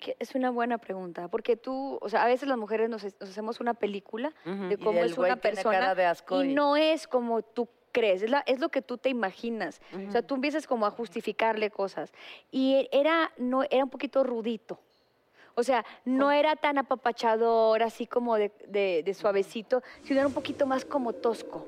[0.00, 3.30] Que es una buena pregunta, porque tú, o sea, a veces las mujeres nos, nos
[3.30, 6.54] hacemos una película de Y cómo el es una persona cara de asco y y-
[6.54, 9.80] no es como tú crees, es, la- es lo que tú te imaginas.
[10.08, 12.12] O sea, tú empiezas como a justificarle cosas.
[12.50, 14.80] Y era, no, era un poquito rudito.
[15.54, 20.32] O sea, no era tan apapachador, así como de, de- de suavecito, sino era un
[20.34, 21.66] poquito más como tosco.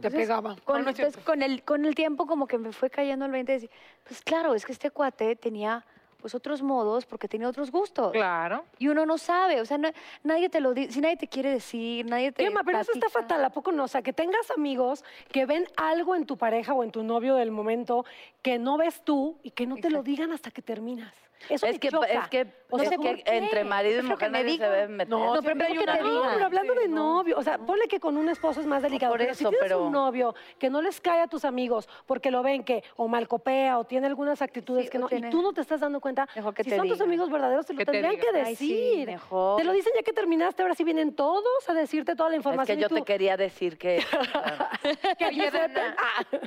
[0.00, 0.56] Te Entonces, pegaba.
[0.64, 1.30] Con, No, no es entonces, cierto.
[1.30, 3.70] con, el, con el tiempo como que me fue cayendo el 20 de decir,
[4.06, 5.84] pues claro, es que este cuate tenía
[6.24, 8.10] pues otros modos porque tenía otros gustos.
[8.12, 8.64] Claro.
[8.78, 9.90] Y uno no sabe, o sea, no-
[10.22, 13.10] nadie te lo dice, si nadie te quiere decir, nadie te Emma, pero eso está
[13.10, 13.84] fatal, ¿a poco no?
[13.84, 17.34] O sea, que tengas amigos que ven algo en tu pareja o en tu novio
[17.34, 18.06] del momento
[18.40, 21.12] que no ves tú y que no te lo digan hasta que terminas.
[21.50, 22.06] Eso Es me que, choca.
[22.06, 24.88] es que, O es sea, que entre marido y que mujer me nadie se debe
[24.88, 25.08] meter.
[25.08, 26.30] No, No, pero que una te No, digan.
[26.34, 29.12] pero hablando de Sí, novio, o sea, ponle que con un esposo es más delicado.
[29.12, 31.88] Por pero eso, si tienes pero- un novio que no les cae a tus amigos
[32.06, 35.30] porque lo ven que o malcopea o tiene algunas actitudes Sí, que no, tiene- y
[35.30, 37.72] tú no te estás dando cuenta, Mejor que si te son tus amigos verdaderos, te
[37.74, 38.46] lo Que te tendrían que digan.
[38.46, 39.06] Ay, sí, decir.
[39.06, 39.56] mejor.
[39.58, 42.40] Te lo dicen ya que terminaste, ahora sí vienen todos a decirte toda la Es
[42.40, 42.76] información.
[42.76, 44.02] que y yo tú, te quería decir que...
[45.18, 45.96] que Oye, Dana,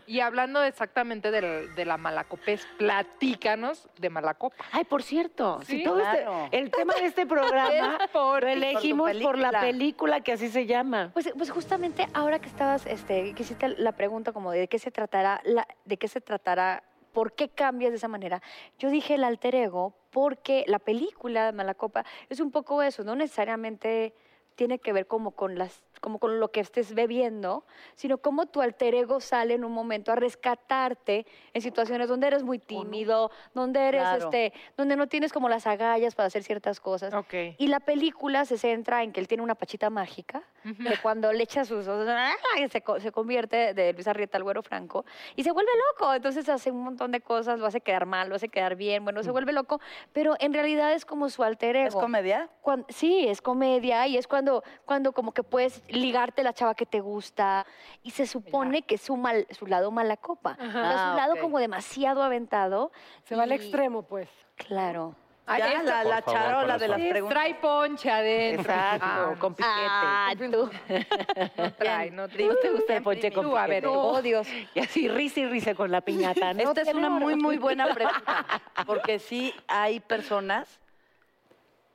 [0.06, 4.66] y hablando exactamente de la malacopés, platícanos de malacopa.
[4.72, 6.50] Ay, por cierto, si todo este- claro.
[6.52, 9.62] el tema de este programa Es por- lo elegimos por, la película.
[9.62, 11.12] película que así se llama.
[11.14, 14.92] Pues, pues justamente ahora que estabas, este, que hiciste la pregunta como de qué se
[14.92, 18.42] tratará, la, de qué se tratará, por qué cambias de esa manera,
[18.78, 24.14] yo dije el alter ego porque la película Malacopa es un poco eso, no necesariamente
[24.58, 27.66] tiene que ver como con las como con lo que estés bebiendo,
[27.96, 32.44] sino como tu alter ego sale en un momento a rescatarte en situaciones donde eres
[32.44, 34.26] muy tímido, donde eres Claro.
[34.26, 37.16] este, donde no tienes como las agallas para hacer ciertas cosas.
[37.16, 37.34] Ok.
[37.58, 41.44] Y la película se centra en que él tiene una pachita mágica, que cuando le
[41.44, 45.04] echa sus se, se convierte de Luis Arrieta al Güero Franco
[45.36, 46.14] y se vuelve loco.
[46.14, 49.24] Entonces hace un montón de cosas, lo hace quedar mal, lo hace quedar bien, bueno,
[49.24, 49.80] se vuelve loco,
[50.14, 51.88] pero en realidad es como su alter ego.
[51.88, 52.50] ¿Es comedia?
[52.62, 54.47] Cuan- sí, es comedia y es cuando,
[54.86, 57.66] cuando como que puedes ligarte la chava que te gusta
[58.04, 60.58] y se supone que es su, mal, su lado mala copa.
[60.60, 61.40] O sea, Ah, su lado ok.
[61.42, 62.92] como demasiado aventado.
[63.26, 64.30] Se va al y- extremo, pues.
[64.56, 65.16] Claro.
[65.50, 67.30] Ay, Ya, la, la favor, charola de las preguntas.
[67.40, 68.62] Trae ponche adentro.
[68.64, 69.74] Exacto, Ah, con piquete.
[69.80, 70.46] Ah, tú.
[70.50, 70.70] no
[71.78, 72.48] trae, no trae.
[72.48, 73.98] ¿No te gusta el ponche con Tú, a ver, piquete?
[73.98, 74.46] Oh, Dios.
[74.76, 76.64] Y así risa y risa con la piñata, ¿no?
[76.64, 78.46] Esta es una muy, muy buena pregunta.
[78.86, 80.68] Porque sí hay personas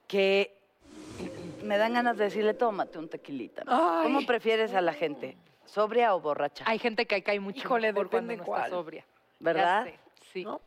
[0.07, 0.57] que
[1.63, 3.63] me dan ganas de decirle, tómate un tequilita.
[3.67, 4.05] Ay.
[4.05, 5.37] ¿Cómo prefieres a la gente?
[5.65, 6.65] ¿Sobria o borracha?
[6.67, 8.63] Hay gente que cae mucho Híjole, mejor cuando depende no cuál.
[8.65, 9.05] está sobria.
[9.41, 9.85] ¿Verdad?
[9.85, 9.99] Sé,
[10.33, 10.45] Sí.
[10.45, 10.61] ¿No?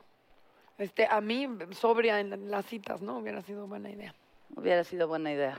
[0.78, 3.18] Este, a mí, sobria en las citas, ¿no?
[3.18, 4.14] Hubiera sido buena idea.
[4.56, 5.58] Hubiera sido buena idea.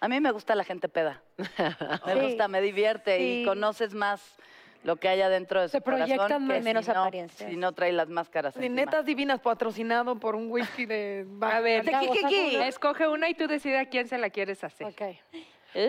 [0.00, 1.22] A mí me gusta la gente peda.
[2.06, 2.20] Me Sí.
[2.20, 4.36] gusta, me divierte y conoces más
[4.84, 6.58] lo que hay adentro de su Se proyectan corazón que más.
[6.58, 7.50] si Menos no- apariencias.
[7.50, 11.26] Si no trae las máscaras Ni netas divinas patrocinado por un whisky de...
[11.42, 12.66] A ver, Te saco una.
[12.68, 14.86] escoge una y tú decides a quién se la quieres hacer.
[14.86, 15.02] Ok.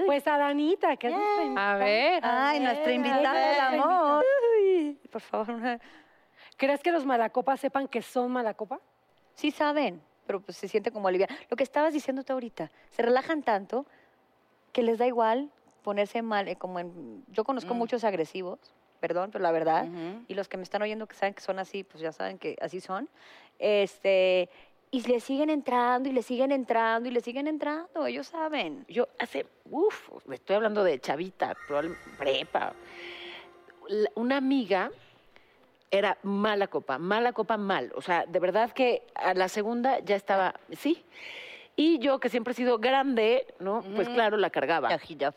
[0.05, 1.71] Pues a Danita, que es nuestra invitada.
[1.71, 2.19] A ver.
[2.23, 3.33] Ay, nuestra invitada
[3.73, 4.25] del amor.
[4.59, 5.79] Uy, por favor, una-
[6.57, 8.79] ¿Crees que los malacopas sepan que son malacopa?
[9.35, 11.29] sí saben, pero pues se siente como aliviar.
[11.49, 13.85] Lo que estabas diciendo tú ahorita, se relajan tanto
[14.73, 15.49] que les da igual
[15.83, 17.77] ponerse mal, eh, como en, yo conozco Mm.
[17.77, 18.59] muchos agresivos,
[18.99, 19.87] perdón, pero la verdad,
[20.27, 22.57] y los que me están oyendo que saben que son así, pues ya saben que
[22.61, 23.09] así son,
[23.57, 24.49] este,
[24.91, 28.85] y le siguen entrando y le siguen entrando y le siguen entrando, ellos saben.
[28.87, 31.55] Yo hace, uff, estoy hablando de chavita,
[32.17, 32.73] prepa.
[34.15, 34.91] Una amiga
[35.91, 37.91] era mala copa, mala copa mal.
[37.95, 41.03] O sea, de verdad que a la segunda ya estaba, sí.
[41.79, 43.81] Y yo, que siempre he sido grande, ¿no?
[43.95, 44.89] Pues claro, la cargaba.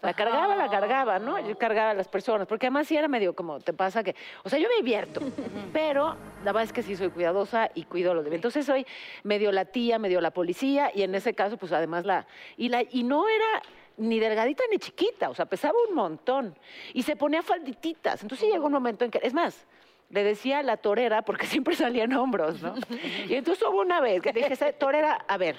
[0.03, 1.39] La cargaba, la cargaba, ¿no?
[1.39, 4.49] Yo cargaba a las personas, porque además sí era medio como, te pasa que, o
[4.49, 5.21] sea, yo me divierto,
[5.73, 8.85] pero la verdad es que sí soy cuidadosa y cuido lo de Entonces soy
[9.23, 12.27] medio la tía, medio la policía, y en ese caso, pues además la,
[12.57, 13.63] y la, y no era
[13.99, 16.59] ni delgadita ni chiquita, o sea, pesaba un montón,
[16.93, 18.21] y se ponía faldititas.
[18.21, 19.65] Entonces llegó un momento en que, es más,
[20.13, 22.75] le decía la torera, porque siempre salía en hombros, ¿no?
[23.29, 25.57] Y entonces hubo una vez que dije, "¿Sabe, torera, a ver,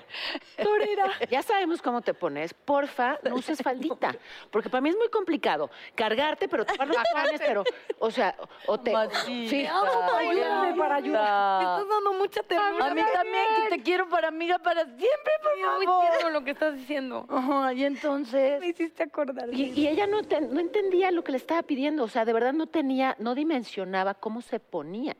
[0.62, 4.16] torera, ya sabemos cómo te pones, porfa, no uses faldita,
[4.52, 7.64] porque para mí es muy complicado cargarte, pero tapar los planes, pero,
[8.00, 8.36] o sea,
[8.68, 8.94] o te...
[9.26, 11.64] Sí, Ayúdame para ayudar.
[11.64, 12.86] Me estás dando mucha ternura.
[12.86, 16.06] A mí también, que te quiero para amiga para siempre, por Muy favor.
[16.12, 17.26] tierno lo que estás diciendo.
[17.30, 18.60] Ajá, y entonces...
[18.60, 19.52] Me hiciste acordar.
[19.52, 22.34] Y, y ella no, te- no entendía lo que le estaba pidiendo, o sea, de
[22.34, 25.16] verdad no tenía, no dimensionaba cómo se ponía.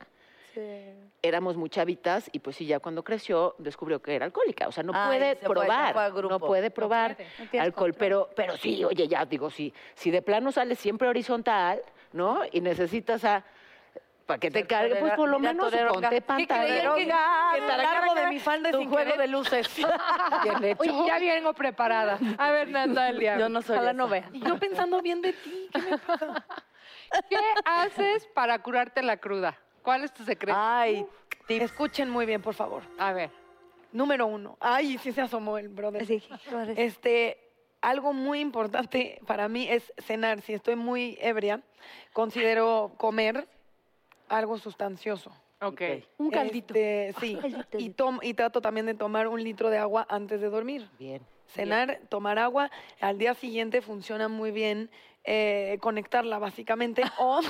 [1.22, 4.68] éramos muy chavitas y pues sí, ya cuando creció descubrió que era alcohólica.
[4.68, 7.28] O sea, no Ay, puede se fue- probar, fue a no puede No probar puede,
[7.40, 7.94] no tienes alcohol.
[7.94, 12.42] Pero, pero sí, oye, ya digo, sí, si de plano sale siempre horizontal, ¿no?
[12.52, 13.42] Y necesitas a...
[14.26, 16.64] Para que te cargue, pues por lo mira, menos torero, ponte ¿qué pantalón.
[16.66, 19.18] creían que- que te agarro de mi falda sin juego querer?
[19.18, 19.68] de luces.
[20.44, 20.80] Bien hecho.
[20.80, 22.18] Oye, ya vengo preparada.
[22.38, 23.38] A ver, Natalia.
[23.38, 23.96] Yo no soy Ojalá esa.
[23.98, 24.30] no vea.
[24.32, 25.68] Y yo pensando bien de ti.
[25.72, 26.44] ¿qué me pasa?
[27.28, 29.58] ¿Qué haces para curarte la cruda?
[29.82, 30.56] ¿Cuál es tu secreto?
[30.60, 31.06] Ay.
[31.48, 32.82] Escuchen muy bien, por favor.
[32.98, 33.30] A ver.
[33.92, 34.56] Número uno.
[34.60, 36.06] Ay, sí se asomó el brother.
[36.06, 36.22] Sí.
[36.76, 37.38] Este,
[37.80, 40.40] algo muy importante para mí es cenar.
[40.40, 41.60] Si estoy muy ebria,
[42.12, 43.46] considero comer
[44.28, 45.30] algo sustancioso.
[45.60, 45.82] Ok.
[46.18, 46.74] Un caldito.
[46.74, 47.36] Este, sí.
[47.40, 47.78] Caldito.
[47.78, 50.88] Y, tom- y trato también de tomar un litro de agua antes de dormir.
[50.98, 51.22] Bien.
[51.46, 52.70] Cenar, tomar agua.
[53.00, 54.90] Al día siguiente funciona muy bien
[55.24, 57.02] eh, conectarla, básicamente.
[57.18, 57.40] O,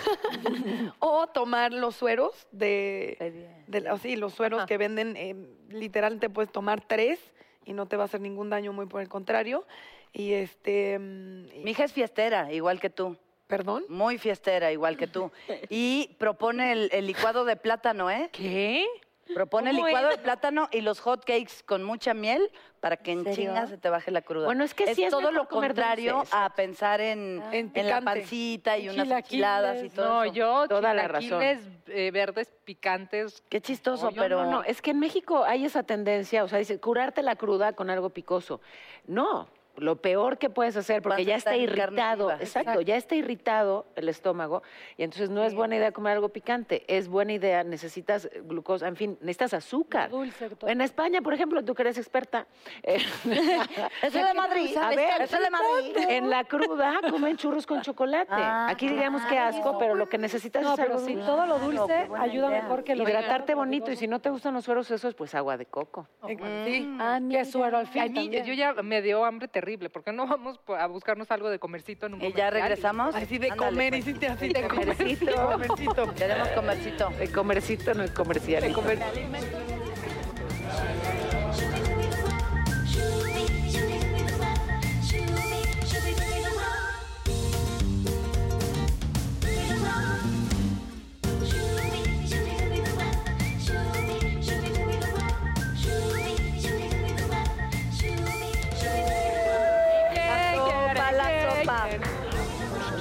[1.00, 3.48] o tomar los sueros de...
[3.66, 5.34] de sí, los sueros que venden, eh,
[5.68, 7.18] literal te puedes tomar tres
[7.64, 9.66] y no te va a hacer ningún daño, muy por el contrario.
[10.12, 10.98] Y este...
[10.98, 13.16] mm, Mi hija es fiestera, igual que tú.
[13.46, 13.84] ¿Perdón?
[13.88, 15.30] Muy fiestera, igual que tú.
[15.68, 18.30] Y propone el, el licuado de plátano, ¿eh?
[18.32, 18.86] ¿Qué?
[19.32, 20.16] Propone el ¿Cómo licuado es?
[20.16, 22.50] de plátano y los hot cakes con mucha miel
[22.80, 23.34] para que en ¿Serio?
[23.52, 24.44] chinga se te baje la cruda.
[24.46, 26.34] Bueno, es que sí es todo lo contrario dulces.
[26.34, 30.34] a pensar en, En en la pancita y unas enchiladas y todo No, eso.
[30.34, 31.40] yo Toda la razón.
[31.42, 33.42] eh, verdes picantes.
[33.48, 34.44] Qué chistoso, No, pero...
[34.44, 37.72] no, no, es que en México hay esa tendencia, o sea, dice, curarte la cruda
[37.72, 38.60] con algo picoso.
[39.06, 42.38] No, lo peor que puedes hacer, porque ya está irritado, viva.
[42.40, 44.62] exacto, ya está irritado el estómago,
[44.96, 48.96] y entonces no es buena idea comer algo picante, es buena idea, necesitas glucosa, en
[48.96, 50.10] fin, necesitas azúcar.
[50.10, 50.50] Dulce.
[50.50, 50.70] todo.
[50.70, 52.46] En España, por ejemplo, tú que eres experta.
[52.82, 52.98] eh,
[54.02, 54.76] Eso es de Madrid.
[54.80, 55.96] A ver, eso es de Madrid.
[56.08, 58.30] en la cruda comen churros con chocolate.
[58.32, 61.46] Ah, Aquí diríamos que asco, pero lo que necesitas No, es algo pero sí, todo
[61.46, 62.62] lo dulce qué ayuda idea.
[62.62, 65.56] mejor que lo Hidratarte bonito, y si no te gustan los sueros esos, pues agua
[65.56, 66.06] de coco.
[66.26, 66.96] Sí.
[67.00, 69.63] Ah, Que suero al fin A mí, yo ya me dio hambre terrible.
[69.90, 72.52] ¿Por qué no vamos a buscarnos algo de comercito en un Y ya comercial?
[72.52, 73.14] regresamos.
[73.14, 74.06] Así de Ándale, comer, pues.
[74.06, 74.48] hiciste así.
[74.48, 75.46] De comercito.
[75.50, 76.14] comercito.
[76.14, 77.08] Queremos comercito.
[77.18, 78.62] El comercito no es comercial.
[78.62, 78.68] La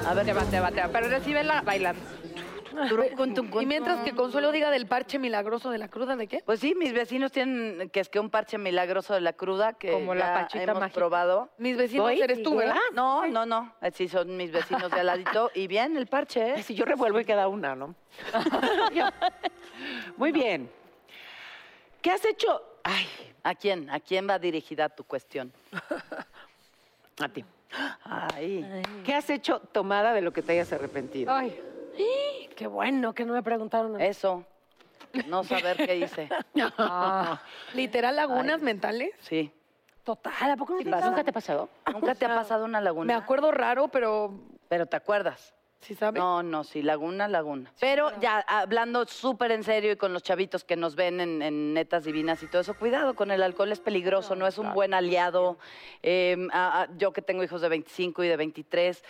[0.06, 0.88] A ver, Te va, te va, te va.
[0.89, 2.01] Pero recíbela bailando.
[3.62, 4.14] Y mientras que.
[4.14, 6.41] Consuelo diga del parche milagroso de la cruda, ¿de qué?
[6.45, 9.91] Pues sí, mis vecinos tienen que es que un parche milagroso de la cruda que
[9.91, 10.95] Como la ya pachita hemos mágica.
[10.99, 11.49] probado.
[11.58, 12.20] Mis vecinos ¿Voy?
[12.22, 12.76] eres tú, ¿verdad?
[12.93, 13.76] No, no, no.
[13.93, 15.51] Sí, son mis vecinos de al ladito.
[15.54, 16.64] Y bien, el parche, ¿eh?
[16.64, 17.93] Si yo revuelvo y queda una, ¿no?
[20.18, 20.70] Muy bien.
[22.01, 22.62] ¿Qué has hecho?
[22.84, 23.08] Ay,
[23.43, 23.89] ¿A quién?
[23.89, 25.54] ¿A quién va dirigida tu cuestión?
[27.22, 27.45] a ti.
[28.03, 28.65] Ay.
[29.05, 31.32] ¿Qué has hecho tomada de lo que te hayas arrepentido?
[31.34, 31.59] Ay,
[32.55, 33.99] Qué bueno que no me preguntaron.
[33.99, 34.45] Eso.
[35.28, 36.30] No saber qué hice.
[37.74, 39.11] Literal, lagunas mentales.
[39.21, 39.51] Sí.
[40.03, 41.24] Total, ¿a poco no te ¿Nunca pasa?
[41.24, 41.69] te ha pasado?
[41.93, 43.15] ¿Nunca te ha pasado una Me laguna?
[43.17, 44.34] acuerdo raro, pero
[44.67, 45.53] Pero te acuerdas.
[46.19, 47.71] No, no, sí, laguna, laguna.
[47.79, 51.73] Pero ya hablando súper en serio y con los chavitos que nos ven en, en
[51.73, 54.93] netas divinas y todo eso, cuidado con el alcohol, es peligroso, no es un buen
[54.93, 55.57] aliado.
[56.01, 59.03] Eh, a- a- yo que tengo hijos de 25 y de 23,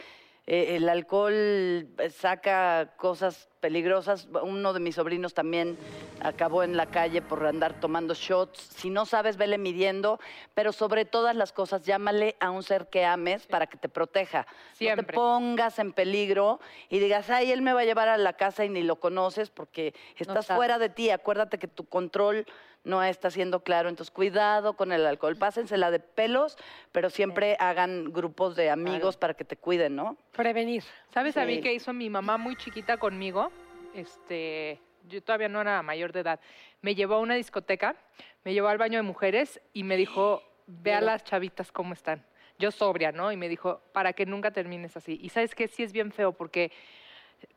[0.45, 4.27] eh, el alcohol saca cosas peligrosas.
[4.41, 5.77] Uno de mis sobrinos también
[6.19, 8.59] acabó en la calle por andar tomando shots.
[8.59, 10.19] Si no sabes, vele midiendo,
[10.53, 14.39] pero sobre todas las cosas, llámale a un ser que ames para que te proteja.
[14.39, 15.15] No te Siempre.
[15.15, 18.69] pongas en peligro y digas, ay, él me va a llevar a la casa y
[18.69, 21.09] ni lo conoces porque estás fuera de ti.
[21.09, 22.45] Acuérdate que tu control
[22.83, 23.89] no está siendo claro.
[23.89, 25.35] Entonces, cuidado con el alcohol.
[25.35, 26.57] Pásensela de pelos,
[26.91, 30.17] pero siempre hagan grupos de amigos para que te cuiden, ¿no?
[30.31, 30.83] Prevenir.
[31.13, 33.51] ¿Sabes a mí qué hizo mi mamá muy chiquita conmigo?
[33.93, 36.39] Este, yo todavía no era mayor de edad.
[36.81, 37.95] Me llevó a una discoteca,
[38.43, 42.25] me llevó al baño de mujeres y me dijo, ve a las chavitas cómo están.
[42.59, 43.31] Yo sobria, ¿no?
[43.31, 45.19] Y me dijo, para que nunca termines así.
[45.21, 46.71] Y sabes que sí es bien feo porque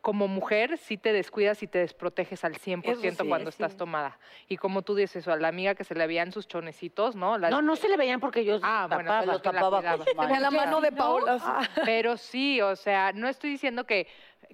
[0.01, 4.19] como mujer sí te descuidas y te desproteges al 100% sí, cuando estás tomada.
[4.49, 7.39] Y como tú dices, a la amiga que se le veían sus chonecitos, ¿no?
[7.39, 9.33] Las- No, no se le veían porque yo Ah, bueno, tapaba.
[9.33, 10.81] Lo que la tapaba con la mano.
[10.81, 11.33] de Paula.
[11.35, 11.71] así.
[11.85, 14.07] Pero sí, o sea, no estoy diciendo que,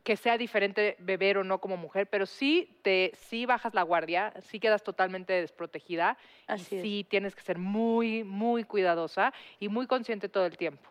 [0.05, 4.33] que sea diferente beber o no como mujer, pero sí te sí bajas la guardia,
[4.41, 6.17] sí quedas totalmente desprotegida
[6.47, 6.83] Así y es.
[6.83, 10.89] sí tienes que ser muy, muy cuidadosa y muy consciente todo el tiempo.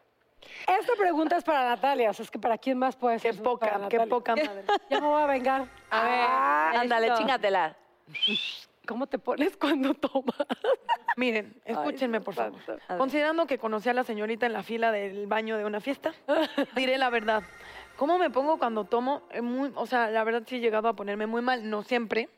[0.68, 3.44] Esta pregunta es para Natalia, o sea, es que para quién más puede Qué ser.
[3.44, 4.64] poca, Para qué poca madre.
[4.90, 5.68] Ya me voy a vengar.
[5.90, 6.04] A
[6.74, 7.76] ver, Ándale, chingatela.
[8.88, 10.36] ¿Cómo te pones cuando tomas?
[11.18, 12.60] Miren, escúchenme, por favor.
[12.98, 16.14] Considerando que conocí a la señorita en la fila del baño de una fiesta,
[16.76, 17.44] diré la verdad.
[17.98, 19.22] ¿Cómo me pongo cuando tomo?
[19.32, 21.70] Eh, Muy, o sea, la verdad sí he llegado a ponerme muy mal.
[21.70, 22.30] No siempre,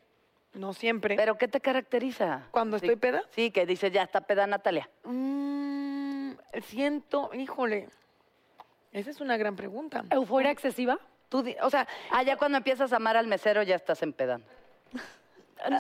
[0.54, 1.16] no siempre.
[1.16, 2.48] ¿Pero qué te caracteriza?
[2.52, 2.86] ¿Cuando Sí.
[2.88, 3.24] estoy peda?
[3.30, 4.90] Sí, que dices, ya está peda Natalia.
[5.06, 5.83] Mm,
[6.62, 7.90] siento, híjole,
[8.92, 10.04] esa es una gran pregunta.
[10.12, 11.00] ¿Euforia excesiva?
[11.30, 14.46] Tú di- o sea, Ah, ya cuando empiezas a amar al mesero ya estás empedando.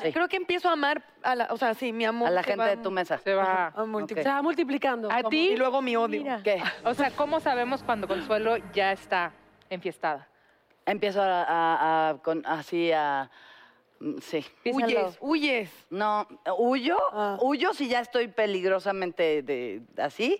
[0.01, 0.13] Sí.
[0.13, 2.29] creo que empiezo a amar a la, o sea, sí, mi amor.
[2.29, 3.17] A la se gente va de tu mesa.
[3.17, 3.67] Se va.
[3.75, 4.21] a multi- Ok.
[4.21, 5.11] Se va multiplicando.
[5.11, 5.49] ¿A como- ti?
[5.49, 6.21] Y luego mi odio.
[6.21, 6.39] Mira.
[6.41, 6.63] ¿Qué?
[6.85, 9.33] O sea, ¿cómo sabemos cuando Consuelo ya está
[9.69, 10.25] enfiestada?
[10.85, 13.29] Empiezo a, a- a- con, así a...
[14.03, 14.45] mm, Sí.
[14.65, 15.71] Huyes, huyes.
[15.89, 16.27] No,
[16.57, 17.37] huyo, Ah.
[17.41, 20.39] huyo si ya estoy peligrosamente de, así,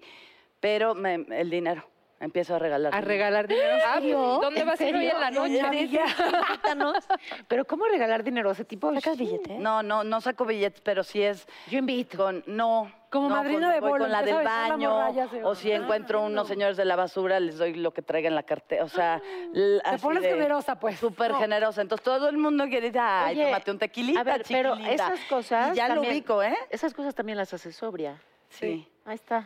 [0.59, 1.83] pero me- el dinero.
[2.19, 2.95] Empiezo a regalar.
[2.95, 3.75] A regalar dinero.
[3.85, 4.17] Ah, serio?
[4.41, 5.99] ¿Dónde ¿En vas a ir hoy en la noche?
[7.49, 8.49] Pero ¿cómo regalar dinero?
[8.51, 9.57] Ese tipo ¿Sacas billete?
[9.59, 12.17] No, no, no saco billetes, pero sí es Yo invito.
[12.17, 12.89] con, no.
[13.13, 14.97] Como no, madrina con- de voy bolo, con la del baño,
[15.43, 18.33] o si Ah, encuentro unos señores de la basura, les doy lo que traiga en
[18.33, 19.21] la cartera, o sea...
[19.53, 20.97] l- Te pones de- generosa, pues.
[20.99, 24.43] Súper generosa, entonces todo el mundo quiere decir, ay, Oye, tómate un tequilita, A ver,
[24.47, 24.93] pero chiquilinda".
[25.05, 26.57] esas cosas Y ya lo también- ubico, ¿eh?
[26.71, 28.19] Esas cosas también las haces sobria.
[28.49, 28.87] Sí.
[29.05, 29.45] Ahí está.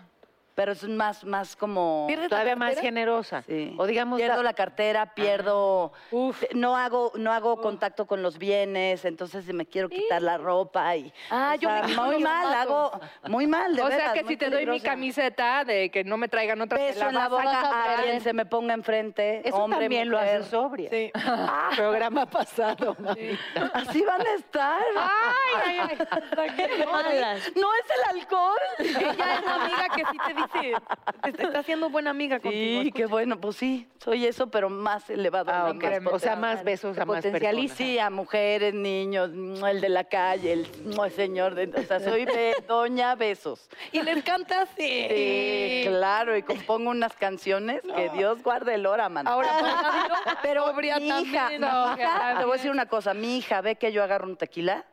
[0.58, 2.06] Pero es más, más como...
[2.08, 3.44] ¿Pierdes la Todavía más generosa.
[3.44, 3.76] Sí.
[3.78, 6.42] O digamos, pierdo la cartera, pierdo, Uf.
[6.56, 11.14] no hago, no hago contacto con los bienes, entonces me quiero quitar la ropa y
[11.30, 14.24] Ah, o yo sea, me muy mal, hago muy mal, de O sea veras, que
[14.24, 17.14] muy si te doy mi camiseta de que no me traigan otra, beso la en
[17.14, 20.90] la boca a alguien se me ponga enfrente, Eso hombre, también lo haces sobria.
[20.90, 21.12] Sí.
[21.76, 22.98] Programa pasado.
[23.74, 24.82] Así van a estar.
[24.98, 25.98] Ay, ay, ay.
[27.56, 28.58] No es el alcohol.
[28.80, 30.47] Ella es una amiga que sí te dice,
[31.24, 32.82] está haciendo buena amiga contigo.
[32.84, 35.52] Sí, qué bueno, pues sí, soy eso, pero más elevado.
[35.52, 35.82] Ah, más ok.
[35.82, 36.10] potente.
[36.14, 37.72] O sea, más besos a más personas.
[37.72, 40.68] Sí, a mujeres, niños, el de la calle, el,
[41.04, 41.68] el señor de...
[41.80, 43.70] O sea, soy be- doña besos.
[43.92, 45.84] Y les canta Sí, sí.
[45.88, 49.28] claro, y compongo unas canciones que Dios guarde el hora, man.
[49.28, 49.50] Ahora,
[50.42, 53.76] pero sobria mi hija, no, hija, te voy a decir una cosa, mi hija ve
[53.76, 54.86] que yo agarro un tequila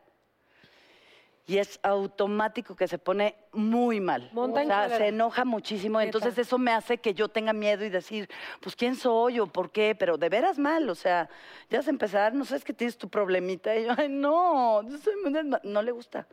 [1.47, 4.29] y es automático que se pone muy mal.
[4.33, 6.07] Monta en o sea, se enoja muchísimo, Neta.
[6.17, 8.29] entonces eso me hace que yo tenga miedo y decir,
[8.61, 11.29] pues quién soy o por qué, pero de veras mal, o sea,
[11.69, 15.13] ya a empezar, no sabes que tienes tu problemita y yo, ay, no, yo soy
[15.23, 15.61] muy desma-".
[15.63, 16.27] no le gusta.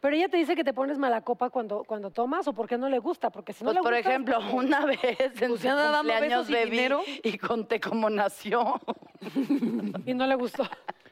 [0.00, 2.88] Pero ella te dice que te pones mala copa cuando, cuando tomas o porque no
[2.88, 4.98] le gusta, porque si no Pues, le por gusta, ejemplo, una vez
[5.40, 7.02] en Pues su anda dando cumpleaños y bebí dinero.
[7.22, 8.80] y conté cómo nació.
[10.06, 10.64] y no le gustó.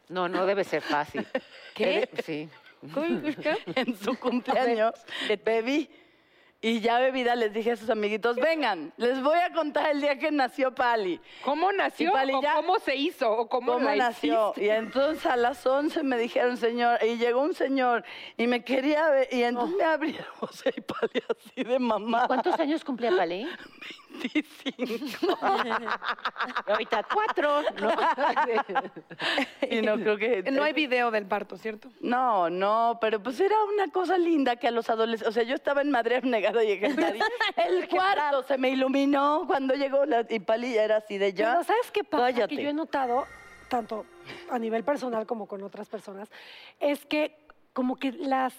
[0.08, 1.24] No, no debe ser fácil.
[1.72, 2.08] ¿Qué?
[2.24, 2.48] Sí.
[3.76, 4.94] en su cumpleaños
[5.44, 5.88] bebí.
[6.60, 10.18] Y ya bebida les dije a sus amiguitos, vengan, les voy a contar el día
[10.18, 11.20] que nació Pali.
[11.44, 12.10] ¿Cómo nació?
[12.12, 13.30] Pali, ¿O ya- cómo se hizo?
[13.30, 14.52] ¿O cómo, ¿Cómo la nació?
[14.52, 14.64] hiciste?
[14.64, 18.02] Y entonces a las 11 me dijeron, señor, y llegó un señor
[18.38, 22.26] y me quería ver, y entonces me abrieron José y Pali así de mamá.
[22.28, 23.46] ¿Cuántos años cumplía Pali?
[24.20, 25.38] 25.
[26.66, 27.62] Y ahorita cuatro.
[27.80, 27.90] ¿no?
[29.70, 30.42] y no creo que...
[30.50, 31.90] No hay video del parto, ¿cierto?
[32.00, 35.54] No, no, pero pues era una cosa linda que a los adolescentes, o sea, yo
[35.54, 36.72] estaba en Madrid negada y
[37.56, 41.52] el cuarto se me iluminó cuando llegó la, y Pali ya era así de ya.
[41.52, 42.24] Pero ¿sabes qué pasa?
[42.24, 42.56] cállate.
[42.56, 43.26] Que yo he notado,
[43.68, 44.06] tanto
[44.50, 46.30] a nivel personal como con otras personas,
[46.80, 47.36] es que
[47.72, 48.54] como que las,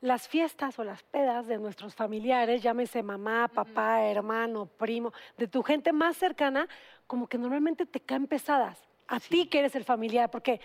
[0.00, 5.62] las fiestas o las pedas de nuestros familiares, llámese mamá, papá, hermano, primo, de tu
[5.62, 6.66] gente más cercana,
[7.06, 8.78] como que normalmente te caen pesadas.
[9.08, 10.60] A ti que eres el familiar, porque...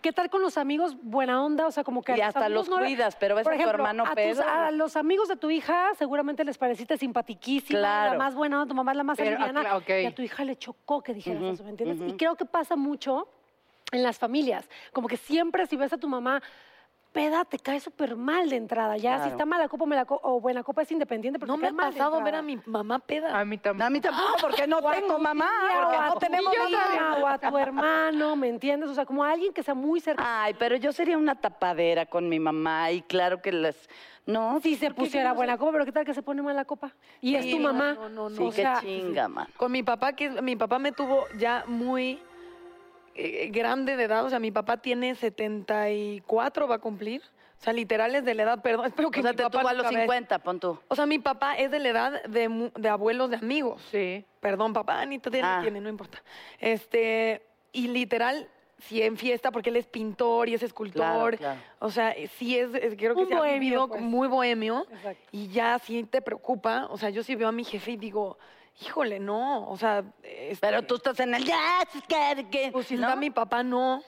[0.00, 1.66] ¿Qué tal con los amigos buena onda?
[1.66, 2.12] O sea, como que...
[2.12, 4.94] a Y hasta los cuidas, pero ves Por a tu hermano a, tus- a los
[4.94, 8.18] amigos de tu hija seguramente les pareciste simpatiquísima, la Claro.
[8.20, 9.88] más buena onda, tu mamá es la más Pero, ah, aliviana, claro, ok.
[10.04, 11.98] y a tu hija le chocó que dijeras eso, ¿me entiendes?
[12.06, 12.16] Y ujú.
[12.16, 13.26] creo que pasa mucho
[13.90, 16.40] en las familias, como que siempre si ves a tu mamá
[17.12, 20.40] peda, te cae súper mal de entrada, ya si está mala copa mala co- o
[20.40, 23.38] buena copa es independiente, pero No me ha pasado ver a mi mamá peda.
[23.38, 23.86] A mí tampoco.
[23.86, 27.16] A mí tampoco, porque no O tengo mamá, tía, porque no tu tenemos mamá.
[27.20, 28.90] o a tu hermano, ¿me entiendes?
[28.90, 30.28] O sea, como alguien que sea muy cercano.
[30.30, 33.88] Ay, pero yo sería una tapadera con mi mamá y claro que les...
[34.26, 36.66] No, Si se ¿por qué pusiera buena copa, pero ¿qué tal que se pone mala
[36.66, 36.92] copa?
[37.22, 37.94] Y es tu mamá.
[37.94, 38.36] no, no, no.
[38.36, 39.48] Sí, o qué chinga, man.
[39.56, 42.20] Con mi papá, que mi papá me tuvo ya muy
[43.18, 44.24] eh, grande de edad.
[44.24, 47.22] O sea, mi papá tiene 74, va a cumplir.
[47.60, 49.58] O sea, literal es de la edad, perdón, espero que O sea, mi te papá
[49.58, 50.78] tuvo a los nunca vea- 50, pon tú.
[50.88, 53.82] O sea, mi papá es de la edad de, mu- de abuelos de amigos.
[53.90, 54.24] Sí.
[54.40, 55.58] Perdón, papá, ni te Ah.
[55.62, 56.22] tiene, no importa.
[56.60, 57.42] Este,
[57.72, 58.48] y literal,
[58.78, 61.36] sí en fiesta, porque él es pintor y es escultor.
[61.36, 61.60] claro.
[61.80, 64.00] O sea, eh, sí es, es- creo que Un sí ha bohemio, vivido pues.
[64.02, 64.86] muy bohemio.
[64.92, 65.22] Exacto.
[65.32, 66.86] Y ya sí te preocupa.
[66.90, 68.38] O sea, yo sí veo a mi jefe y digo,
[68.80, 69.68] híjole, no.
[69.68, 71.44] O sea, este, Pero tú estás en el...
[71.44, 72.70] Ya, es que- que-".
[72.72, 73.02] pues si ¿no?
[73.08, 74.02] está mi papá, no.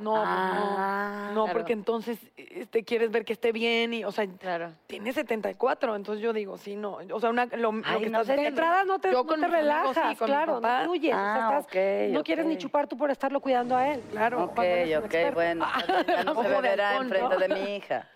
[0.00, 1.34] No, pues Ah, no.
[1.34, 1.58] No, claro.
[1.58, 4.72] porque entonces este, quieres ver que esté bien y, o sea, Claro.
[4.86, 6.98] tiene 74, entonces yo digo, sí, no.
[7.12, 9.18] O sea, una, lo, lo Ay, que no estás sé, De entrada no te, Yo
[9.18, 9.62] no con te mis amigos,
[9.94, 10.78] relajas, sí, con mi claro, papá.
[10.80, 11.14] no fluyes.
[11.14, 11.64] o sea, Ah, estás-
[12.08, 14.02] ok, no quieres ni chupar tú por estarlo cuidando a él.
[14.10, 14.44] Claro.
[14.44, 15.34] Ok, cuando eres un ok, experto.
[15.34, 15.66] bueno.
[16.06, 17.40] Ya no se Ojo de beberá halcón, enfrente ¿no?
[17.40, 18.08] de mi hija.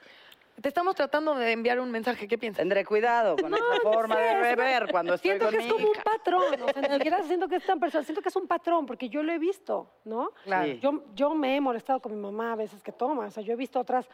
[0.61, 2.59] Te estamos tratando de enviar un mensaje, ¿qué piensas?
[2.59, 5.87] Tendré cuidado con esa forma de beber cuando estoy Siento con que mi es como
[5.89, 8.47] un patrón, o sea, ni siquiera siento que es tan personal, siento que es un
[8.47, 10.33] patrón, porque yo lo he visto, ¿no?
[10.45, 10.73] Claro.
[10.75, 13.55] Yo, yo me he molestado con mi mamá a veces que toma, o sea, yo
[13.55, 14.07] he visto otras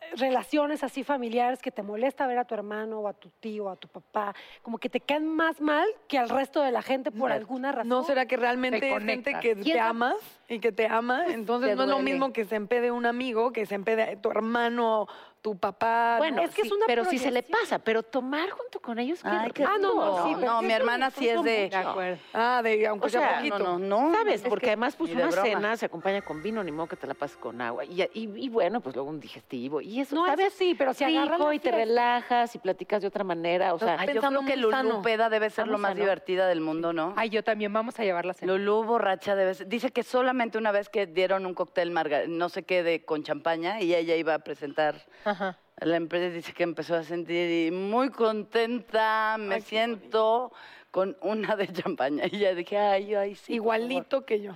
[0.00, 3.64] eh, relaciones así familiares que te molesta ver a tu hermano o a tu tío
[3.64, 6.82] o a tu papá, como que te caen más mal que al resto de la
[6.82, 7.88] gente por alguna razón.
[7.88, 10.16] ¿No será que realmente Te es gente que te amas
[10.48, 11.26] y que te ama?
[11.28, 14.30] Entonces te no es lo mismo que se empede un amigo, que se empede tu
[14.30, 15.08] hermano,
[15.40, 16.16] tu papá.
[16.18, 18.98] Bueno, es que sí, es una pero si se le pasa, pero tomar junto con
[18.98, 21.70] ellos, qué Ay, qué Ah, no, no, sí, No, mi hermana sí es de...
[21.74, 22.18] Acuerdo.
[22.32, 23.58] Ah, de aunque O sea sea, poquito.
[23.58, 24.14] No, no, no.
[24.14, 24.42] ¿Sabes?
[24.42, 25.42] es Porque que además, pues una broma.
[25.42, 27.84] cena se acompaña con vino, ni modo que te la pases con agua.
[27.84, 29.80] Y, y, y bueno, pues luego un digestivo.
[29.80, 30.52] Y eso, No, ¿sabes?
[30.54, 33.74] sí, pero si Rico la y te relajas y platicas de otra manera.
[33.74, 34.56] O sea, Ay, yo pensando creo que.
[34.56, 37.14] Lulú Peda debe ser lo más divertida del mundo, ¿no?
[37.16, 38.46] Ay, yo también vamos a llevarla a.
[38.46, 39.68] Lulú borracha debe ser.
[39.68, 41.92] Dice que solamente una vez que dieron un cóctel
[42.28, 45.58] no sé qué de con champaña y ella iba a presentar Ajá.
[45.80, 50.52] la empresa dice que empezó a sentir muy contenta, me Ay, siento
[50.90, 53.54] con una de champaña y ya dije, ay, ay, sí.
[53.54, 54.52] Igualito que yo.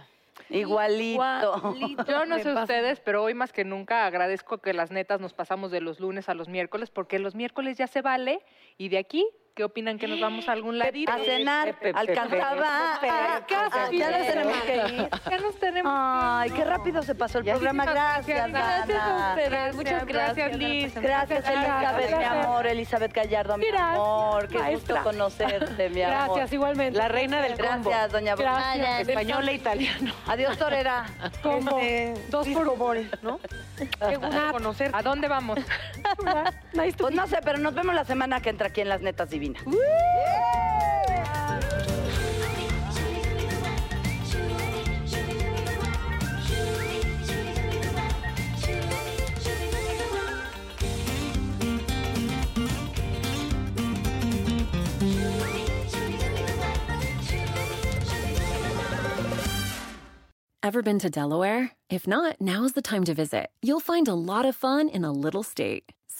[0.48, 1.74] Igualito.
[1.76, 2.04] Igualito.
[2.06, 5.70] Yo no sé ustedes, pero hoy más que nunca agradezco que las netas nos pasamos
[5.70, 8.42] de los lunes a los miércoles, porque los miércoles ya se vale.
[8.78, 11.12] Y de aquí, ¿qué opinan que nos vamos a algún ladito?
[11.12, 13.00] A cenar, alcanzaba.
[13.92, 15.08] Ya nos tenemos que ir.
[15.30, 15.92] Ya nos tenemos.
[15.94, 17.84] Ay, qué rápido se pasó el programa.
[17.84, 19.74] Gracias, Gracias a ustedes.
[19.74, 20.94] Muchas gracias, Liz.
[20.94, 22.66] Gracias, Elizabeth, mi amor.
[22.66, 24.48] Elizabeth Gallardo, mi amor.
[24.48, 26.26] Qué gusto conocerte, mi amor.
[26.26, 26.98] Gracias, igualmente.
[26.98, 27.90] la reina del combo.
[27.90, 28.78] Gracias, doña Gracias.
[28.78, 29.00] Botana.
[29.00, 30.14] Español e italiano.
[30.26, 31.06] Adiós, torera.
[31.42, 31.80] Combo.
[32.28, 32.66] Dos por
[33.22, 33.40] ¿no?
[33.76, 34.90] Qué gusto conocer.
[34.94, 35.58] ¿A dónde vamos?
[36.74, 39.00] Nice to Pues no sé, pero nos vemos la semana que entra aquí en Las
[39.00, 39.62] Netas Divinas.
[60.64, 61.72] Ever been to Delaware?
[61.90, 63.50] If not, now's the time to visit.
[63.62, 65.92] You'll find a lot of fun in a little state.